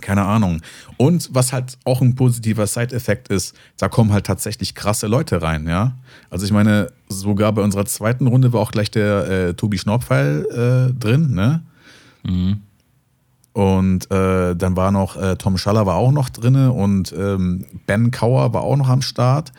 [0.01, 0.63] keine Ahnung.
[0.97, 5.67] Und was halt auch ein positiver Side-Effekt ist, da kommen halt tatsächlich krasse Leute rein,
[5.69, 5.97] ja.
[6.31, 10.47] Also ich meine, sogar bei unserer zweiten Runde war auch gleich der äh, Tobi Schnorpfeil
[10.91, 11.63] äh, drin, ne?
[12.25, 12.63] Mhm.
[13.53, 18.11] Und äh, dann war noch äh, Tom Schaller war auch noch drin und ähm, Ben
[18.11, 19.53] Kauer war auch noch am Start.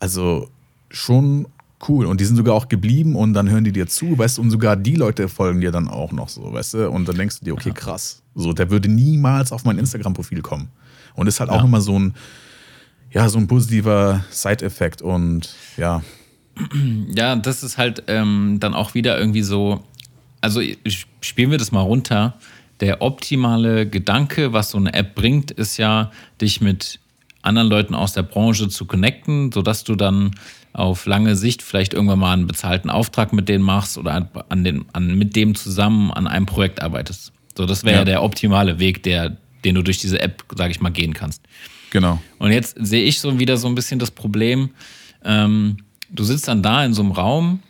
[0.00, 0.48] Also
[0.90, 1.46] schon
[1.88, 2.06] cool.
[2.06, 4.50] Und die sind sogar auch geblieben und dann hören die dir zu, weißt du, und
[4.50, 7.44] sogar die Leute folgen dir dann auch noch so, weißt du, und dann denkst du
[7.44, 8.22] dir, okay, krass.
[8.34, 10.68] So, der würde niemals auf mein Instagram-Profil kommen.
[11.14, 11.56] Und ist halt ja.
[11.56, 12.14] auch immer so ein,
[13.12, 16.02] ja, so ein positiver Side-Effekt und ja.
[17.14, 19.82] Ja, das ist halt ähm, dann auch wieder irgendwie so,
[20.40, 20.60] also
[21.20, 22.34] spielen wir das mal runter
[22.80, 26.98] der optimale Gedanke, was so eine App bringt, ist ja, dich mit
[27.42, 30.32] anderen Leuten aus der Branche zu connecten, sodass du dann
[30.72, 34.84] auf lange Sicht vielleicht irgendwann mal einen bezahlten Auftrag mit denen machst oder an den,
[34.92, 37.32] an, mit dem zusammen an einem Projekt arbeitest.
[37.56, 38.04] So, das wäre ja.
[38.04, 41.42] der optimale Weg, der, den du durch diese App, sage ich mal, gehen kannst.
[41.90, 42.20] Genau.
[42.38, 44.70] Und jetzt sehe ich so wieder so ein bisschen das Problem,
[45.24, 47.60] ähm, du sitzt dann da in so einem Raum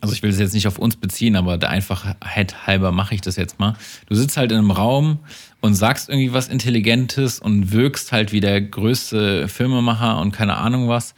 [0.00, 3.20] also ich will es jetzt nicht auf uns beziehen, aber der Einfachheit halber mache ich
[3.20, 3.74] das jetzt mal.
[4.06, 5.18] Du sitzt halt in einem Raum
[5.60, 10.88] und sagst irgendwie was Intelligentes und wirkst halt wie der größte Filmemacher und keine Ahnung
[10.88, 11.14] was.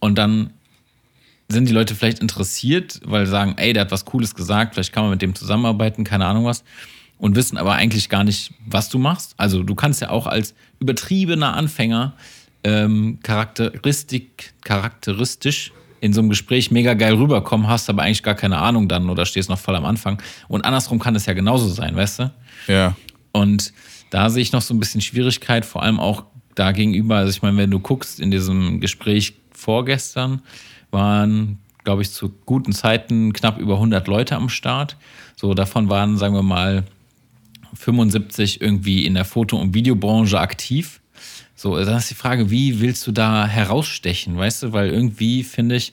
[0.00, 0.50] Und dann
[1.48, 4.92] sind die Leute vielleicht interessiert, weil sie sagen, ey, der hat was Cooles gesagt, vielleicht
[4.92, 6.64] kann man mit dem zusammenarbeiten, keine Ahnung was.
[7.18, 9.34] Und wissen aber eigentlich gar nicht, was du machst.
[9.38, 12.14] Also du kannst ja auch als übertriebener Anfänger
[12.64, 18.88] ähm, charakteristisch in so einem Gespräch mega geil rüberkommen, hast aber eigentlich gar keine Ahnung
[18.88, 20.22] dann oder stehst noch voll am Anfang.
[20.48, 22.30] Und andersrum kann es ja genauso sein, weißt du?
[22.68, 22.96] Ja.
[23.32, 23.72] Und
[24.10, 27.16] da sehe ich noch so ein bisschen Schwierigkeit, vor allem auch da gegenüber.
[27.16, 30.42] Also ich meine, wenn du guckst, in diesem Gespräch vorgestern
[30.90, 34.96] waren, glaube ich, zu guten Zeiten knapp über 100 Leute am Start.
[35.36, 36.84] So, davon waren, sagen wir mal,
[37.74, 41.00] 75 irgendwie in der Foto- und Videobranche aktiv.
[41.58, 44.72] So, dann ist die Frage, wie willst du da herausstechen, weißt du?
[44.72, 45.92] Weil irgendwie finde ich,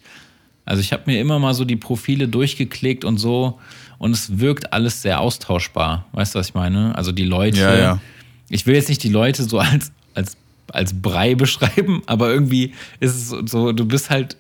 [0.63, 3.60] also ich habe mir immer mal so die Profile durchgeklickt und so
[3.97, 6.06] und es wirkt alles sehr austauschbar.
[6.12, 6.95] Weißt du, was ich meine?
[6.95, 8.01] Also die Leute, ja, ja.
[8.47, 10.38] ich will jetzt nicht die Leute so als, als,
[10.71, 14.38] als Brei beschreiben, aber irgendwie ist es so, du bist halt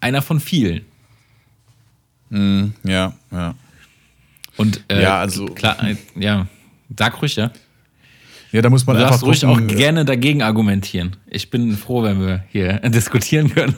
[0.00, 0.84] einer von vielen.
[2.30, 3.54] Mm, ja, ja.
[4.56, 6.48] Und äh, ja, also klar, äh, ja,
[6.98, 7.52] sag ruhig, ja.
[8.54, 11.16] Ja, da muss man du einfach darfst ruhig auch gerne dagegen argumentieren.
[11.26, 13.74] Ich bin froh, wenn wir hier diskutieren können.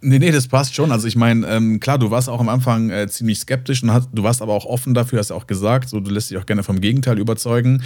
[0.00, 0.92] Nee, nee, das passt schon.
[0.92, 4.10] Also ich meine, ähm, klar, du warst auch am Anfang äh, ziemlich skeptisch und hast,
[4.12, 6.62] du warst aber auch offen dafür, hast auch gesagt, so du lässt dich auch gerne
[6.62, 7.82] vom Gegenteil überzeugen.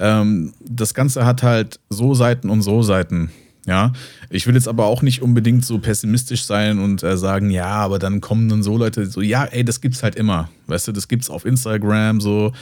[0.00, 3.30] Ähm, das Ganze hat halt so Seiten und so Seiten.
[3.64, 3.92] Ja,
[4.30, 8.00] ich will jetzt aber auch nicht unbedingt so pessimistisch sein und äh, sagen, ja, aber
[8.00, 10.50] dann kommen dann so Leute, so, ja, ey, das gibt's halt immer.
[10.66, 12.52] Weißt du, das gibt's auf Instagram, so,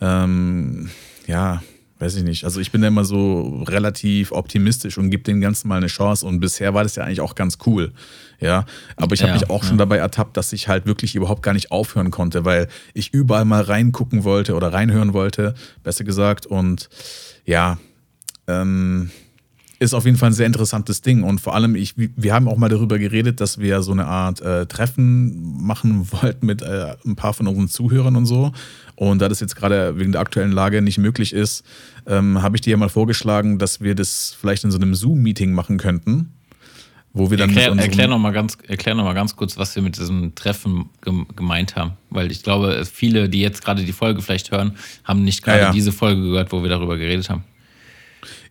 [0.00, 0.88] ähm,
[1.26, 1.60] ja,
[2.04, 2.44] weiß ich nicht.
[2.44, 6.26] Also ich bin da immer so relativ optimistisch und gebe den Ganzen mal eine Chance.
[6.26, 7.92] Und bisher war das ja eigentlich auch ganz cool.
[8.40, 9.68] Ja, aber ich habe ja, mich auch ja.
[9.68, 13.46] schon dabei ertappt, dass ich halt wirklich überhaupt gar nicht aufhören konnte, weil ich überall
[13.46, 16.44] mal reingucken wollte oder reinhören wollte, besser gesagt.
[16.44, 16.90] Und
[17.46, 17.78] ja,
[18.48, 19.10] ähm,
[19.78, 21.22] ist auf jeden Fall ein sehr interessantes Ding.
[21.22, 24.40] Und vor allem, ich, wir haben auch mal darüber geredet, dass wir so eine Art
[24.40, 28.52] äh, Treffen machen wollten mit äh, ein paar von unseren Zuhörern und so.
[28.96, 31.64] Und da das jetzt gerade wegen der aktuellen Lage nicht möglich ist,
[32.06, 35.52] ähm, habe ich dir ja mal vorgeschlagen, dass wir das vielleicht in so einem Zoom-Meeting
[35.52, 36.32] machen könnten.
[37.16, 39.84] Wo wir dann erklär, erklär noch mal ganz, erklär noch mal ganz kurz, was wir
[39.84, 40.86] mit diesem Treffen
[41.36, 45.44] gemeint haben, weil ich glaube, viele, die jetzt gerade die Folge vielleicht hören, haben nicht
[45.44, 45.72] gerade ja, ja.
[45.72, 47.44] diese Folge gehört, wo wir darüber geredet haben.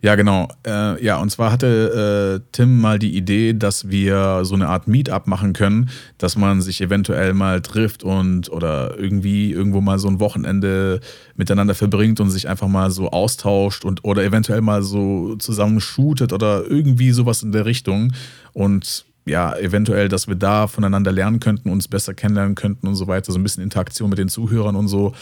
[0.02, 0.48] Ja, genau.
[0.66, 4.88] Äh, ja, und zwar hatte äh, Tim mal die Idee, dass wir so eine Art
[4.88, 10.08] Meetup machen können, dass man sich eventuell mal trifft und oder irgendwie irgendwo mal so
[10.08, 11.00] ein Wochenende
[11.36, 16.32] miteinander verbringt und sich einfach mal so austauscht und oder eventuell mal so zusammen shootet
[16.32, 18.12] oder irgendwie sowas in der Richtung.
[18.52, 23.06] Und ja, eventuell, dass wir da voneinander lernen könnten, uns besser kennenlernen könnten und so
[23.06, 25.14] weiter, so ein bisschen Interaktion mit den Zuhörern und so.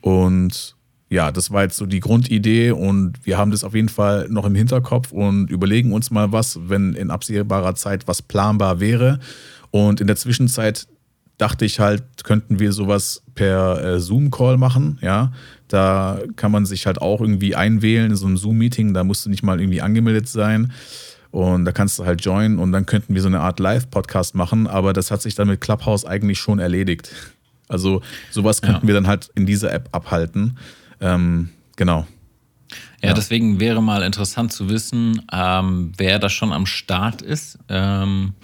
[0.00, 0.76] Und
[1.10, 4.44] ja, das war jetzt so die Grundidee und wir haben das auf jeden Fall noch
[4.44, 9.18] im Hinterkopf und überlegen uns mal was, wenn in absehbarer Zeit was planbar wäre.
[9.72, 10.86] Und in der Zwischenzeit
[11.36, 15.32] dachte ich halt, könnten wir sowas per äh, Zoom-Call machen, ja.
[15.66, 19.30] Da kann man sich halt auch irgendwie einwählen in so einem Zoom-Meeting, da musst du
[19.30, 20.72] nicht mal irgendwie angemeldet sein.
[21.32, 24.66] Und da kannst du halt joinen und dann könnten wir so eine Art Live-Podcast machen,
[24.66, 27.12] aber das hat sich dann mit Clubhouse eigentlich schon erledigt.
[27.68, 28.88] Also sowas könnten ja.
[28.88, 30.56] wir dann halt in dieser App abhalten.
[31.00, 32.06] Ähm, genau.
[33.02, 37.58] Ja, ja, deswegen wäre mal interessant zu wissen, ähm, wer da schon am Start ist.
[37.68, 38.34] Ähm,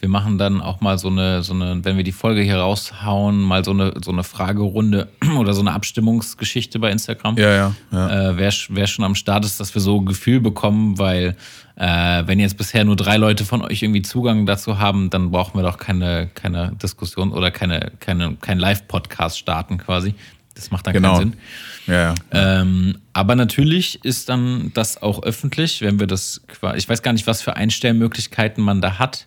[0.00, 3.40] wir machen dann auch mal so eine, so eine, wenn wir die Folge hier raushauen,
[3.40, 7.36] mal so eine, so eine Fragerunde oder so eine Abstimmungsgeschichte bei Instagram.
[7.36, 7.74] Ja, ja.
[7.90, 8.30] ja.
[8.30, 11.36] Äh, wer, wer schon am Start ist, dass wir so ein Gefühl bekommen, weil
[11.76, 15.58] äh, wenn jetzt bisher nur drei Leute von euch irgendwie Zugang dazu haben, dann brauchen
[15.58, 20.14] wir doch keine, keine Diskussion oder keine, keine, kein Live-Podcast starten quasi.
[20.58, 21.18] Das macht dann genau.
[21.18, 21.40] keinen Sinn.
[21.86, 22.14] Ja, ja.
[22.32, 26.40] Ähm, aber natürlich ist dann das auch öffentlich, wenn wir das,
[26.76, 29.26] ich weiß gar nicht, was für Einstellmöglichkeiten man da hat.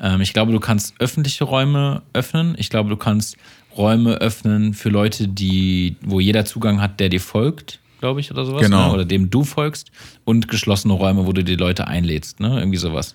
[0.00, 2.54] Ähm, ich glaube, du kannst öffentliche Räume öffnen.
[2.58, 3.36] Ich glaube, du kannst
[3.76, 8.44] Räume öffnen für Leute, die, wo jeder Zugang hat, der dir folgt, glaube ich, oder
[8.44, 8.62] sowas.
[8.62, 8.88] Genau.
[8.88, 8.94] Ne?
[8.94, 9.90] Oder dem du folgst.
[10.24, 12.58] Und geschlossene Räume, wo du die Leute einlädst, ne?
[12.58, 13.14] Irgendwie sowas.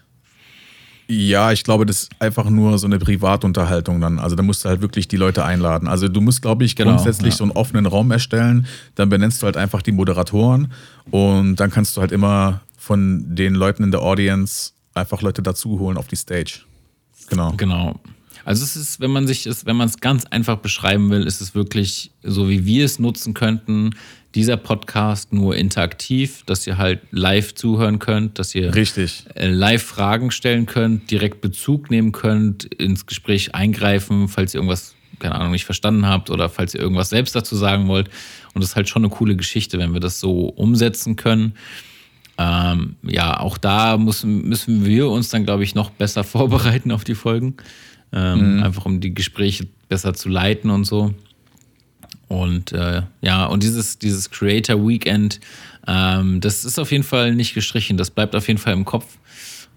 [1.10, 4.20] Ja, ich glaube, das ist einfach nur so eine Privatunterhaltung dann.
[4.20, 5.88] Also da musst du halt wirklich die Leute einladen.
[5.88, 7.38] Also du musst, glaube ich, genau, grundsätzlich ja.
[7.38, 8.68] so einen offenen Raum erstellen.
[8.96, 10.74] Dann benennst du halt einfach die Moderatoren
[11.10, 15.80] und dann kannst du halt immer von den Leuten in der Audience einfach Leute dazu
[15.80, 16.62] holen auf die Stage.
[17.30, 17.54] Genau.
[17.56, 18.00] Genau.
[18.48, 21.42] Also es ist, wenn man sich es, wenn man es ganz einfach beschreiben will, ist
[21.42, 23.90] es wirklich so, wie wir es nutzen könnten.
[24.36, 29.26] Dieser Podcast nur interaktiv, dass ihr halt live zuhören könnt, dass ihr Richtig.
[29.36, 34.96] Äh, live Fragen stellen könnt, direkt Bezug nehmen könnt, ins Gespräch eingreifen, falls ihr irgendwas,
[35.20, 38.08] keine Ahnung, nicht verstanden habt oder falls ihr irgendwas selbst dazu sagen wollt.
[38.54, 41.56] Und das ist halt schon eine coole Geschichte, wenn wir das so umsetzen können.
[42.38, 47.04] Ähm, ja, auch da müssen, müssen wir uns dann, glaube ich, noch besser vorbereiten auf
[47.04, 47.58] die Folgen.
[48.12, 48.64] Ähm, mhm.
[48.64, 51.14] Einfach um die Gespräche besser zu leiten und so.
[52.28, 55.40] Und äh, ja, und dieses, dieses Creator Weekend,
[55.88, 57.98] ähm, das ist auf jeden Fall nicht gestrichen.
[57.98, 59.18] Das bleibt auf jeden Fall im Kopf.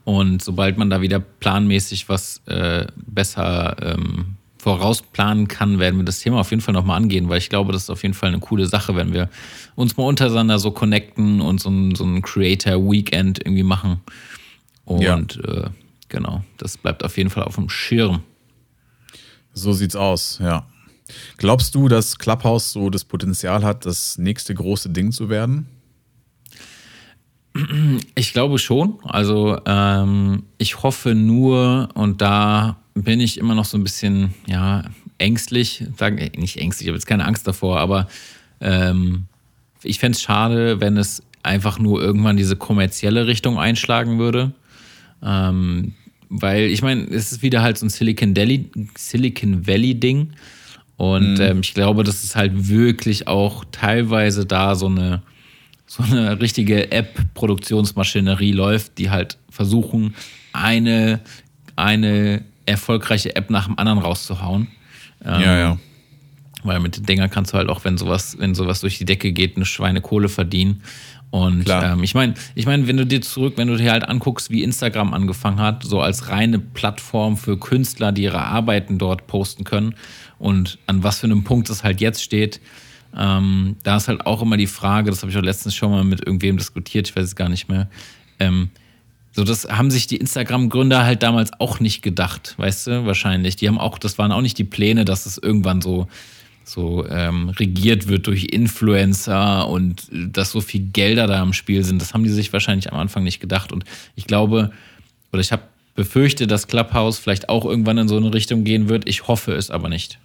[0.05, 6.21] Und sobald man da wieder planmäßig was äh, besser ähm, vorausplanen kann, werden wir das
[6.21, 8.41] Thema auf jeden Fall nochmal angehen, weil ich glaube, das ist auf jeden Fall eine
[8.41, 9.29] coole Sache, wenn wir
[9.75, 14.01] uns mal untereinander so connecten und so ein, so ein Creator-Weekend irgendwie machen.
[14.85, 15.19] Und ja.
[15.19, 15.71] äh,
[16.11, 18.23] genau, das bleibt auf jeden Fall auf dem Schirm.
[19.55, 20.67] So sieht's aus, ja.
[21.39, 25.67] Glaubst du, dass Clubhouse so das Potenzial hat, das nächste große Ding zu werden?
[28.15, 28.99] Ich glaube schon.
[29.03, 34.85] Also ähm, ich hoffe nur, und da bin ich immer noch so ein bisschen, ja,
[35.19, 38.09] ängstlich, sagen, äh, nicht ängstlich, ich habe jetzt keine Angst davor, aber
[38.61, 39.25] ähm,
[39.83, 44.53] ich fände es schade, wenn es einfach nur irgendwann diese kommerzielle Richtung einschlagen würde.
[45.23, 45.95] Ähm,
[46.31, 50.33] weil ich meine, es ist wieder halt so ein Silicon Valley, Silicon Valley Ding.
[50.97, 51.41] Und mhm.
[51.41, 55.23] ähm, ich glaube, dass es halt wirklich auch teilweise da so eine,
[55.87, 60.15] so eine richtige App-Produktionsmaschinerie läuft, die halt versuchen,
[60.53, 61.21] eine,
[61.75, 64.69] eine erfolgreiche App nach dem anderen rauszuhauen.
[65.25, 65.79] Ähm, ja, ja.
[66.63, 69.33] Weil mit den Dinger kannst du halt auch, wenn sowas, wenn sowas durch die Decke
[69.33, 70.83] geht, eine Schweinekohle verdienen.
[71.31, 74.51] Und ähm, ich meine, ich meine, wenn du dir zurück, wenn du dir halt anguckst,
[74.51, 79.63] wie Instagram angefangen hat, so als reine Plattform für Künstler, die ihre Arbeiten dort posten
[79.63, 79.95] können
[80.39, 82.61] und an was für einem Punkt es halt jetzt steht,
[83.17, 86.05] ähm, da ist halt auch immer die Frage, das habe ich auch letztens schon mal
[86.05, 87.89] mit irgendwem diskutiert, ich weiß es gar nicht mehr.
[88.41, 88.71] Ähm,
[89.33, 93.55] so, das haben sich die Instagram-Gründer halt damals auch nicht gedacht, weißt du, wahrscheinlich.
[93.55, 96.09] Die haben auch, das waren auch nicht die Pläne, dass es irgendwann so,
[96.71, 102.01] so ähm, regiert wird durch Influencer und dass so viel Gelder da im Spiel sind.
[102.01, 103.73] Das haben die sich wahrscheinlich am Anfang nicht gedacht.
[103.73, 104.71] Und ich glaube,
[105.33, 105.63] oder ich habe
[105.95, 109.09] befürchte, dass Clubhouse vielleicht auch irgendwann in so eine Richtung gehen wird.
[109.09, 110.19] Ich hoffe es aber nicht.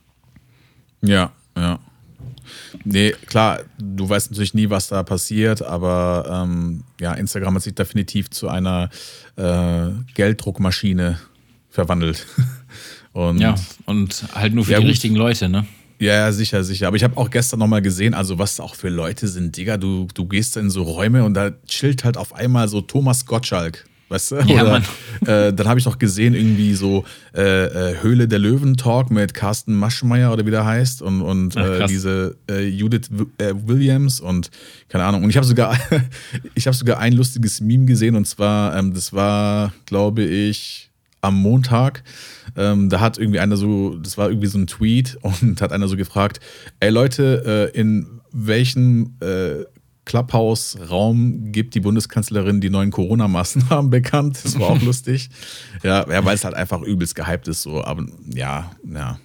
[1.01, 1.79] Ja, ja.
[2.84, 7.73] Nee, klar, du weißt natürlich nie, was da passiert, aber ähm, ja, Instagram hat sich
[7.73, 8.89] definitiv zu einer
[9.36, 11.19] äh, Gelddruckmaschine
[11.69, 12.25] verwandelt.
[13.13, 13.55] und, ja,
[13.86, 14.91] und halt nur für ja, die gut.
[14.91, 15.65] richtigen Leute, ne?
[15.99, 16.88] Ja, sicher, sicher.
[16.88, 20.08] Aber ich habe auch gestern nochmal gesehen, also was auch für Leute sind, Digga, du,
[20.13, 24.31] du gehst in so Räume und da chillt halt auf einmal so Thomas Gottschalk Weißt
[24.31, 24.36] du?
[24.41, 29.10] Ja, Oder, äh, dann habe ich noch gesehen, irgendwie so äh, äh, Höhle der Löwen-Talk
[29.10, 33.53] mit Carsten Maschmeyer oder wie der heißt und, und Ach, äh, diese äh, Judith äh,
[33.55, 34.51] Williams und
[34.89, 35.23] keine Ahnung.
[35.23, 35.75] Und ich habe sogar,
[36.53, 40.91] ich habe sogar ein lustiges Meme gesehen und zwar, ähm, das war, glaube ich,
[41.25, 42.03] am Montag.
[42.55, 45.88] Ähm, da hat irgendwie einer so, das war irgendwie so ein Tweet und hat einer
[45.88, 46.39] so gefragt,
[46.79, 49.65] ey Leute, in welchen äh,
[50.05, 54.39] Clubhouse-Raum gibt die Bundeskanzlerin die neuen Corona-Maßnahmen bekannt.
[54.43, 55.29] Das war auch lustig.
[55.83, 57.63] Ja, ja weil es halt einfach übelst gehypt ist.
[57.63, 57.83] So.
[57.83, 59.19] Aber ja, ja.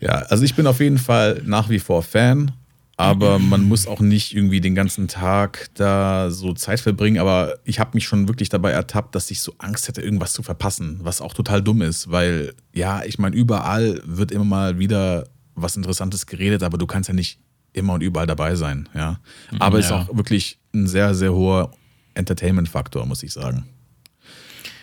[0.00, 2.52] Ja, also ich bin auf jeden Fall nach wie vor Fan,
[2.96, 7.18] aber man muss auch nicht irgendwie den ganzen Tag da so Zeit verbringen.
[7.18, 10.42] Aber ich habe mich schon wirklich dabei ertappt, dass ich so Angst hätte, irgendwas zu
[10.42, 15.26] verpassen, was auch total dumm ist, weil ja, ich meine, überall wird immer mal wieder
[15.54, 17.40] was Interessantes geredet, aber du kannst ja nicht
[17.72, 19.18] immer und überall dabei sein, ja.
[19.58, 20.00] Aber es ja.
[20.02, 21.72] ist auch wirklich ein sehr, sehr hoher
[22.14, 23.64] Entertainment-Faktor, muss ich sagen.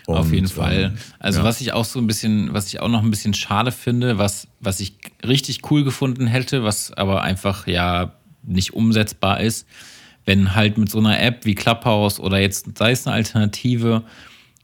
[0.06, 0.94] Und, Auf jeden Fall.
[1.18, 1.44] Also ja.
[1.44, 4.48] was ich auch so ein bisschen, was ich auch noch ein bisschen schade finde, was,
[4.60, 8.12] was ich richtig cool gefunden hätte, was aber einfach ja
[8.42, 9.66] nicht umsetzbar ist,
[10.24, 14.02] wenn halt mit so einer App wie Clubhouse oder jetzt sei es eine Alternative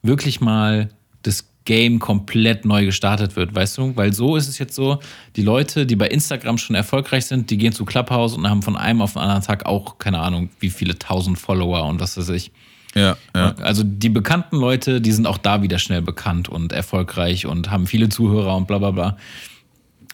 [0.03, 0.88] wirklich mal
[1.22, 3.94] das Game komplett neu gestartet wird, weißt du?
[3.94, 5.01] Weil so ist es jetzt so,
[5.37, 8.77] die Leute, die bei Instagram schon erfolgreich sind, die gehen zu Clubhouse und haben von
[8.77, 12.31] einem auf den anderen Tag auch, keine Ahnung, wie viele tausend Follower und was weiß
[12.31, 12.53] ich.
[12.94, 13.55] Ja, ja.
[13.61, 17.87] Also die bekannten Leute, die sind auch da wieder schnell bekannt und erfolgreich und haben
[17.87, 19.16] viele Zuhörer und bla bla bla.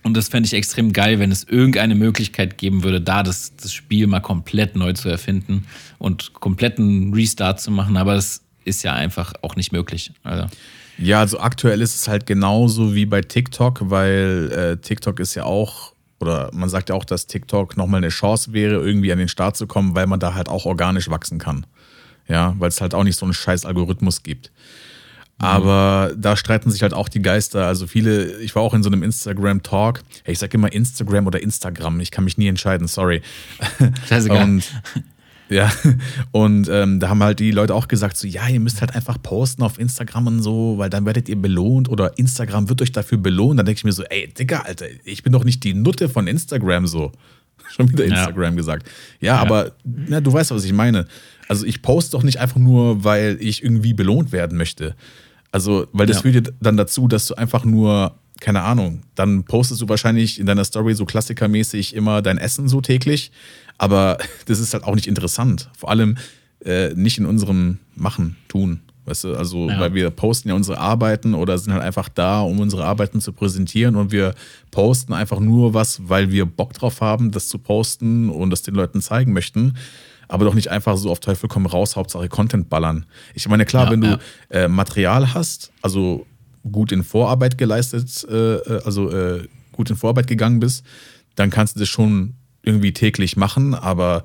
[0.02, 3.72] Und das fände ich extrem geil, wenn es irgendeine Möglichkeit geben würde, da das, das
[3.72, 5.66] Spiel mal komplett neu zu erfinden
[5.98, 7.96] und kompletten Restart zu machen.
[7.96, 10.12] Aber das ist ja einfach auch nicht möglich.
[10.22, 10.46] Also.
[10.98, 15.44] Ja, also aktuell ist es halt genauso wie bei TikTok, weil äh, TikTok ist ja
[15.44, 19.28] auch, oder man sagt ja auch, dass TikTok nochmal eine Chance wäre, irgendwie an den
[19.28, 21.66] Start zu kommen, weil man da halt auch organisch wachsen kann.
[22.28, 24.50] Ja, weil es halt auch nicht so einen scheiß Algorithmus gibt.
[25.38, 25.44] Mhm.
[25.44, 27.66] Aber da streiten sich halt auch die Geister.
[27.66, 30.02] Also viele, ich war auch in so einem Instagram-Talk.
[30.24, 32.00] Hey, ich sag immer Instagram oder Instagram.
[32.00, 33.22] Ich kann mich nie entscheiden, sorry.
[34.08, 34.42] Scheißegal.
[34.42, 34.64] Und
[35.50, 35.70] ja,
[36.32, 39.20] und ähm, da haben halt die Leute auch gesagt, so, ja, ihr müsst halt einfach
[39.22, 43.18] posten auf Instagram und so, weil dann werdet ihr belohnt oder Instagram wird euch dafür
[43.18, 43.58] belohnt.
[43.58, 46.26] Dann denke ich mir so, ey, Digga, Alter, ich bin doch nicht die Nutte von
[46.26, 47.12] Instagram so.
[47.70, 48.56] Schon wieder Instagram ja.
[48.56, 48.88] gesagt.
[49.20, 51.06] Ja, ja, aber na, du weißt, was ich meine.
[51.48, 54.94] Also ich poste doch nicht einfach nur, weil ich irgendwie belohnt werden möchte.
[55.52, 56.22] Also, weil das ja.
[56.22, 60.46] führt dir dann dazu, dass du einfach nur, keine Ahnung, dann postest du wahrscheinlich in
[60.46, 63.30] deiner Story so klassikermäßig immer dein Essen so täglich.
[63.78, 65.70] Aber das ist halt auch nicht interessant.
[65.76, 66.16] Vor allem
[66.64, 68.80] äh, nicht in unserem Machen, Tun.
[69.06, 69.78] Weißt du, also, ja.
[69.78, 73.32] weil wir posten ja unsere Arbeiten oder sind halt einfach da, um unsere Arbeiten zu
[73.32, 74.34] präsentieren und wir
[74.70, 78.74] posten einfach nur was, weil wir Bock drauf haben, das zu posten und das den
[78.74, 79.76] Leuten zeigen möchten.
[80.26, 83.04] Aber doch nicht einfach so auf Teufel komm raus, Hauptsache Content ballern.
[83.34, 86.26] Ich meine, klar, ja, wenn du äh, Material hast, also
[86.70, 90.82] gut in Vorarbeit geleistet, äh, äh also äh, gut in Vorarbeit gegangen bist,
[91.34, 94.24] dann kannst du das schon irgendwie täglich machen, aber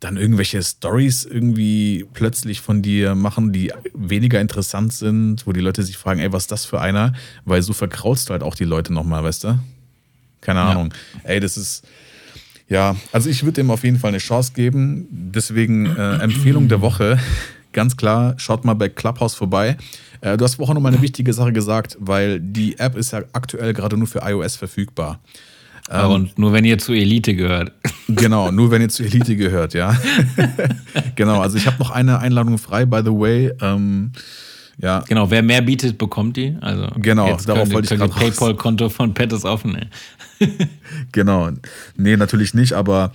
[0.00, 5.82] dann irgendwelche Stories irgendwie plötzlich von dir machen, die weniger interessant sind, wo die Leute
[5.82, 7.12] sich fragen, ey, was ist das für einer?
[7.44, 9.58] Weil so verkraulst du halt auch die Leute nochmal, weißt du?
[10.40, 10.94] Keine Ahnung.
[11.22, 11.30] Ja.
[11.30, 11.86] Ey, das ist,
[12.68, 15.06] ja, also ich würde dem auf jeden Fall eine Chance geben.
[15.10, 17.18] Deswegen äh, Empfehlung der Woche,
[17.74, 19.76] ganz klar, schaut mal bei Clubhouse vorbei.
[20.22, 23.22] Äh, du hast vorhin noch mal eine wichtige Sache gesagt, weil die App ist ja
[23.34, 25.20] aktuell gerade nur für iOS verfügbar.
[25.90, 27.72] Ähm, und nur wenn ihr zu Elite gehört.
[28.08, 29.96] Genau, nur wenn ihr zu Elite gehört, ja.
[31.16, 33.52] genau, also ich habe noch eine Einladung frei, by the way.
[33.60, 34.12] Ähm,
[34.78, 35.04] ja.
[35.08, 36.56] Genau, wer mehr bietet, bekommt die.
[36.60, 39.76] Also genau, jetzt darauf könnt, wollte ich gerade PayPal-Konto von Pet ist offen.
[41.12, 41.50] genau,
[41.96, 43.12] nee, natürlich nicht, aber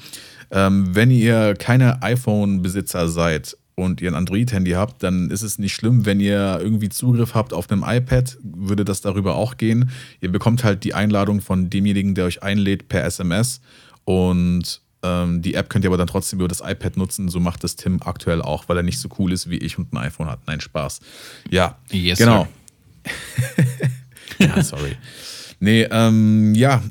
[0.51, 5.73] ähm, wenn ihr keine iPhone-Besitzer seid und ihr ein Android-Handy habt, dann ist es nicht
[5.73, 9.91] schlimm, wenn ihr irgendwie Zugriff habt auf einem iPad, würde das darüber auch gehen.
[10.21, 13.59] Ihr bekommt halt die Einladung von demjenigen, der euch einlädt, per SMS
[14.05, 17.29] und ähm, die App könnt ihr aber dann trotzdem über das iPad nutzen.
[17.29, 19.93] So macht das Tim aktuell auch, weil er nicht so cool ist wie ich und
[19.93, 20.39] ein iPhone hat.
[20.47, 21.01] Nein, Spaß.
[21.49, 22.47] Ja, yes, genau.
[24.39, 24.97] ja, sorry.
[25.59, 26.81] Nee, ähm, ja,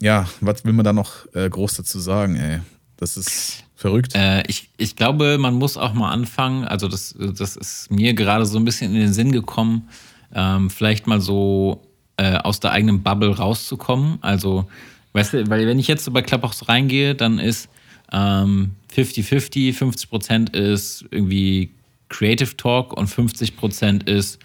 [0.00, 2.60] ja, was will man da noch äh, groß dazu sagen, ey?
[2.96, 4.14] Das ist verrückt.
[4.14, 8.46] Äh, ich, ich glaube, man muss auch mal anfangen, also das, das ist mir gerade
[8.46, 9.90] so ein bisschen in den Sinn gekommen,
[10.34, 11.82] ähm, vielleicht mal so
[12.16, 14.16] äh, aus der eigenen Bubble rauszukommen.
[14.22, 14.66] Also,
[15.12, 17.68] weißt du, weil wenn ich jetzt so bei Clubhouse reingehe, dann ist
[18.10, 21.70] 50-50, ähm, 50 Prozent ist irgendwie
[22.08, 24.38] Creative Talk und 50 Prozent ist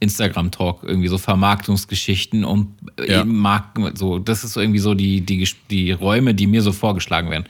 [0.00, 2.68] Instagram Talk, irgendwie so Vermarktungsgeschichten und
[2.98, 3.20] ja.
[3.20, 7.30] eben Marken, so, das ist irgendwie so die, die, die Räume, die mir so vorgeschlagen
[7.30, 7.46] werden.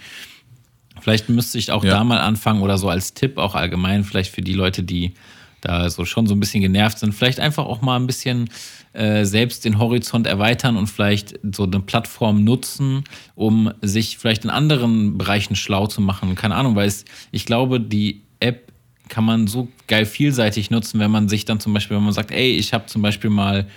[1.07, 1.93] Vielleicht müsste ich auch ja.
[1.93, 5.15] da mal anfangen oder so als Tipp auch allgemein, vielleicht für die Leute, die
[5.61, 8.51] da so schon so ein bisschen genervt sind, vielleicht einfach auch mal ein bisschen
[8.93, 13.05] äh, selbst den Horizont erweitern und vielleicht so eine Plattform nutzen,
[13.37, 16.35] um sich vielleicht in anderen Bereichen schlau zu machen.
[16.35, 18.73] Keine Ahnung, weil es, ich glaube, die App
[19.09, 22.33] kann man so geil vielseitig nutzen, wenn man sich dann zum Beispiel, wenn man sagt,
[22.33, 23.69] ey, ich habe zum Beispiel mal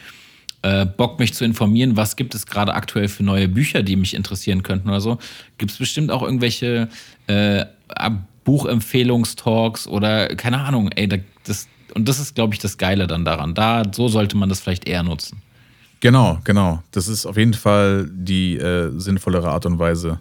[0.62, 4.14] äh, Bock, mich zu informieren, was gibt es gerade aktuell für neue Bücher, die mich
[4.14, 5.18] interessieren könnten oder so,
[5.58, 6.90] gibt es bestimmt auch irgendwelche
[7.28, 7.66] äh,
[8.44, 11.08] Buchempfehlungstalks oder keine Ahnung, ey,
[11.44, 13.54] das, und das ist, glaube ich, das Geile dann daran.
[13.54, 15.42] Da, so sollte man das vielleicht eher nutzen.
[16.00, 16.82] Genau, genau.
[16.92, 20.20] Das ist auf jeden Fall die äh, sinnvollere Art und Weise,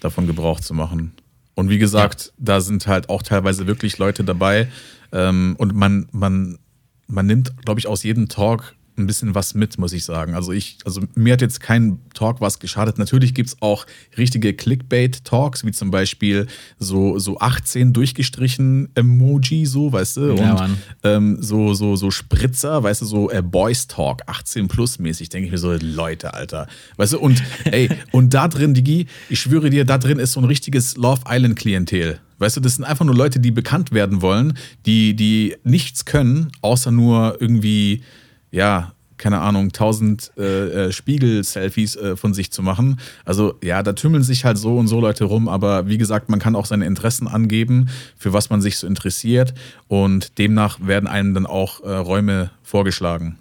[0.00, 1.12] davon Gebrauch zu machen.
[1.54, 2.32] Und wie gesagt, ja.
[2.38, 4.68] da sind halt auch teilweise wirklich Leute dabei.
[5.12, 6.58] Ähm, und man, man,
[7.06, 10.34] man nimmt, glaube ich, aus jedem Talk ein bisschen was mit, muss ich sagen.
[10.34, 12.98] Also ich, also mir hat jetzt kein Talk was geschadet.
[12.98, 13.86] Natürlich gibt es auch
[14.16, 16.46] richtige Clickbait-Talks, wie zum Beispiel
[16.78, 20.34] so, so 18 durchgestrichen Emoji, so, weißt du?
[20.34, 24.98] Ja, und ähm, so, so, so Spritzer, weißt du, so äh, Boys Talk, 18 plus
[24.98, 26.66] mäßig, denke ich mir so, Leute, Alter.
[26.96, 30.40] Weißt du, und ey, und da drin, Digi, ich schwöre dir, da drin ist so
[30.40, 32.20] ein richtiges Love Island-Klientel.
[32.38, 36.52] Weißt du, das sind einfach nur Leute, die bekannt werden wollen, die, die nichts können,
[36.60, 38.02] außer nur irgendwie
[38.50, 43.00] ja, keine Ahnung, tausend äh, äh, Spiegel-Selfies äh, von sich zu machen.
[43.24, 46.38] Also ja, da tümmeln sich halt so und so Leute rum, aber wie gesagt, man
[46.38, 49.54] kann auch seine Interessen angeben, für was man sich so interessiert
[49.88, 53.38] und demnach werden einem dann auch äh, Räume vorgeschlagen.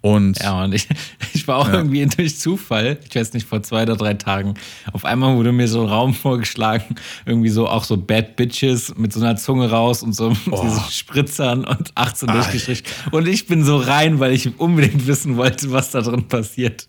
[0.00, 0.88] Und ja, und ich,
[1.32, 1.74] ich war auch ja.
[1.74, 4.54] irgendwie durch Zufall, ich weiß nicht, vor zwei oder drei Tagen,
[4.92, 9.12] auf einmal wurde mir so ein Raum vorgeschlagen, irgendwie so auch so Bad Bitches mit
[9.12, 10.62] so einer Zunge raus und so oh.
[10.62, 12.86] diesen Spritzern und 18 ah, durchgestrichen.
[13.12, 16.88] Und ich bin so rein, weil ich unbedingt wissen wollte, was da drin passiert.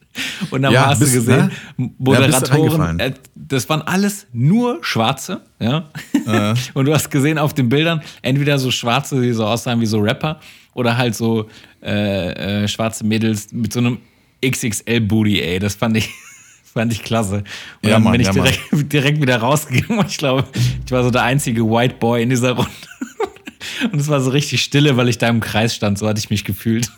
[0.51, 1.91] Und dann ja, hast du gesehen, ne?
[1.97, 5.89] Moderatoren, ja, das waren alles nur Schwarze, ja.
[6.25, 6.53] Äh.
[6.73, 9.99] Und du hast gesehen auf den Bildern, entweder so Schwarze, die so aussahen wie so
[9.99, 10.39] Rapper,
[10.73, 11.49] oder halt so
[11.81, 13.99] äh, äh, schwarze Mädels mit so einem
[14.43, 15.59] XXL-Booty, ey.
[15.59, 16.09] Das fand ich,
[16.63, 17.37] fand ich klasse.
[17.37, 17.43] Und
[17.83, 18.61] ja, dann Mann, bin ich ja, direkt,
[18.93, 20.45] direkt, wieder rausgegangen und ich glaube,
[20.85, 22.71] ich war so der einzige White Boy in dieser Runde.
[23.91, 25.97] Und es war so richtig stille, weil ich da im Kreis stand.
[25.97, 26.91] So hatte ich mich gefühlt.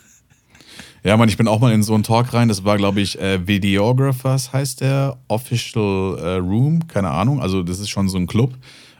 [1.04, 2.48] Ja, Mann, ich bin auch mal in so einen Talk rein.
[2.48, 5.16] Das war, glaube ich, äh, Videographers heißt der.
[5.28, 7.40] Official äh, Room, keine Ahnung.
[7.40, 8.54] Also, das ist schon so ein Club.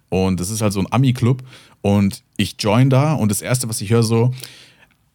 [0.08, 1.42] Und das ist halt so ein Ami-Club.
[1.82, 4.32] Und ich join da und das Erste, was ich höre, so,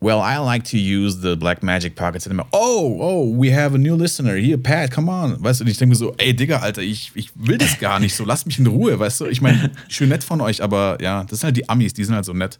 [0.03, 2.25] Well, I like to use the Black Magic Pockets.
[2.25, 4.35] Und immer, oh, oh, we have a new listener.
[4.35, 5.37] Here, Pat, come on.
[5.43, 7.99] Weißt du, und ich denke mir so, ey, Digga, Alter, ich, ich will das gar
[7.99, 8.25] nicht so.
[8.25, 9.25] Lasst mich in Ruhe, weißt du?
[9.27, 12.15] Ich meine, schön nett von euch, aber ja, das sind halt die Amis, die sind
[12.15, 12.57] halt so nett.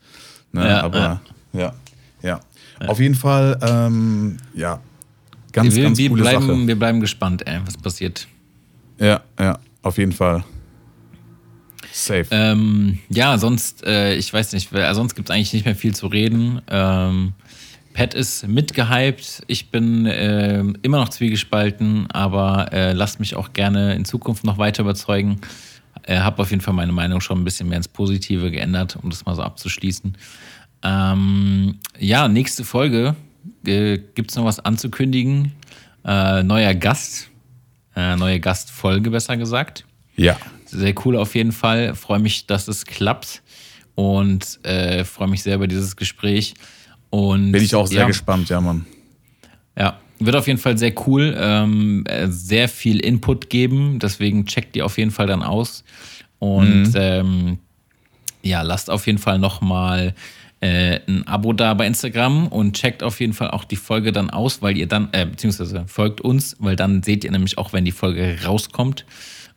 [0.52, 0.68] Ne?
[0.68, 1.22] Ja, aber
[1.54, 1.74] ja.
[2.22, 2.40] ja,
[2.80, 2.88] ja.
[2.88, 4.80] Auf jeden Fall, ähm, ja,
[5.52, 6.68] ganz, wir, ganz wir coole bleiben, Sache.
[6.68, 8.28] Wir bleiben gespannt, ey, was passiert.
[9.00, 10.44] Ja, ja, auf jeden Fall.
[11.92, 12.26] Safe.
[12.32, 16.08] Ähm, ja, sonst, äh, ich weiß nicht, sonst gibt es eigentlich nicht mehr viel zu
[16.08, 16.62] reden.
[16.70, 17.34] Ähm,
[17.94, 19.44] Pat ist mitgehypt.
[19.48, 24.58] Ich bin äh, immer noch zwiegespalten, aber äh, lasst mich auch gerne in Zukunft noch
[24.58, 25.42] weiter überzeugen.
[26.04, 29.10] Äh, habe auf jeden Fall meine Meinung schon ein bisschen mehr ins Positive geändert, um
[29.10, 30.18] das mal so abzuschließen.
[30.84, 33.16] Ähm, ja, nächste Folge.
[33.66, 35.52] Äh, Gibt es noch was anzukündigen?
[36.06, 37.30] Äh, neuer Gast.
[37.96, 39.86] Äh, neue Gastfolge, besser gesagt.
[40.16, 40.38] Ja.
[40.72, 41.96] Sehr cool auf jeden Fall.
[41.96, 43.42] Freue mich, dass es klappt
[43.96, 46.54] und äh, freue mich sehr über dieses Gespräch.
[47.10, 48.86] Und, Bin ich auch sehr ja, gespannt, ja, Mann.
[49.78, 51.36] Ja, wird auf jeden Fall sehr cool.
[51.38, 55.84] Ähm, äh, sehr viel Input geben, deswegen checkt die auf jeden Fall dann aus.
[56.40, 56.96] Und mhm.
[56.96, 57.60] ähm,
[58.42, 60.16] ja, lasst auf jeden Fall nochmal
[60.62, 64.30] äh, ein Abo da bei Instagram und checkt auf jeden Fall auch die Folge dann
[64.30, 67.84] aus, weil ihr dann, äh, beziehungsweise folgt uns, weil dann seht ihr nämlich auch, wenn
[67.84, 69.06] die Folge rauskommt.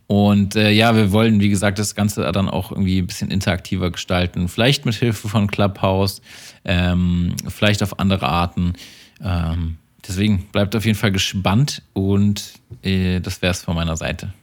[0.07, 3.91] Und äh, ja, wir wollen, wie gesagt, das Ganze dann auch irgendwie ein bisschen interaktiver
[3.91, 4.49] gestalten.
[4.49, 6.21] Vielleicht mit Hilfe von Clubhouse,
[6.65, 8.75] ähm, vielleicht auf andere Arten.
[9.23, 12.53] Ähm, deswegen bleibt auf jeden Fall gespannt und
[12.83, 14.35] äh, das wäre es von meiner Seite.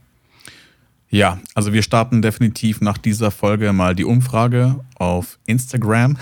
[1.10, 6.18] Ja, also wir starten definitiv nach dieser Folge mal die Umfrage auf Instagram.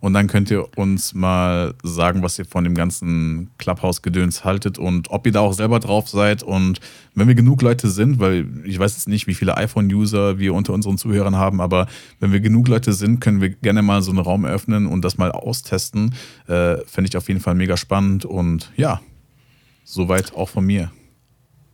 [0.00, 5.10] Und dann könnt ihr uns mal sagen, was ihr von dem ganzen Clubhouse-Gedöns haltet und
[5.10, 6.42] ob ihr da auch selber drauf seid.
[6.42, 6.80] Und
[7.14, 10.72] wenn wir genug Leute sind, weil ich weiß jetzt nicht, wie viele iPhone-User wir unter
[10.72, 11.86] unseren Zuhörern haben, aber
[12.20, 15.16] wenn wir genug Leute sind, können wir gerne mal so einen Raum öffnen und das
[15.16, 16.14] mal austesten.
[16.46, 18.24] Äh, Fände ich auf jeden Fall mega spannend.
[18.24, 19.00] Und ja,
[19.84, 20.90] soweit auch von mir.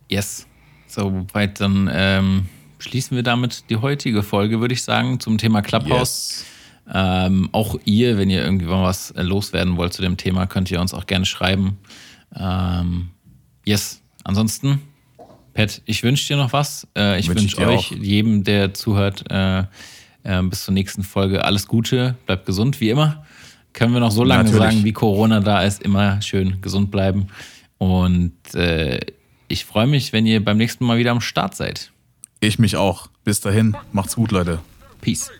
[0.09, 0.47] Yes.
[0.87, 2.45] Soweit dann ähm,
[2.79, 6.39] schließen wir damit die heutige Folge, würde ich sagen, zum Thema Clubhouse.
[6.39, 6.45] Yes.
[6.93, 10.81] Ähm, auch ihr, wenn ihr irgendwie mal was loswerden wollt zu dem Thema, könnt ihr
[10.81, 11.77] uns auch gerne schreiben.
[12.35, 13.09] Ähm,
[13.65, 14.01] yes.
[14.23, 14.81] Ansonsten,
[15.53, 16.87] Pat, ich wünsche dir noch was.
[16.97, 17.91] Äh, ich wünsche wünsch euch, auch.
[17.91, 19.63] jedem, der zuhört, äh,
[20.23, 22.15] äh, bis zur nächsten Folge alles Gute.
[22.25, 23.25] Bleibt gesund, wie immer.
[23.73, 24.63] Können wir noch so lange Natürlich.
[24.63, 27.27] sagen, wie Corona da ist, immer schön gesund bleiben.
[27.77, 28.99] Und äh,
[29.47, 31.91] ich freue mich, wenn ihr beim nächsten Mal wieder am Start seid.
[32.41, 33.07] Ich mich auch.
[33.23, 34.59] Bis dahin, macht's gut, Leute.
[34.99, 35.31] Peace.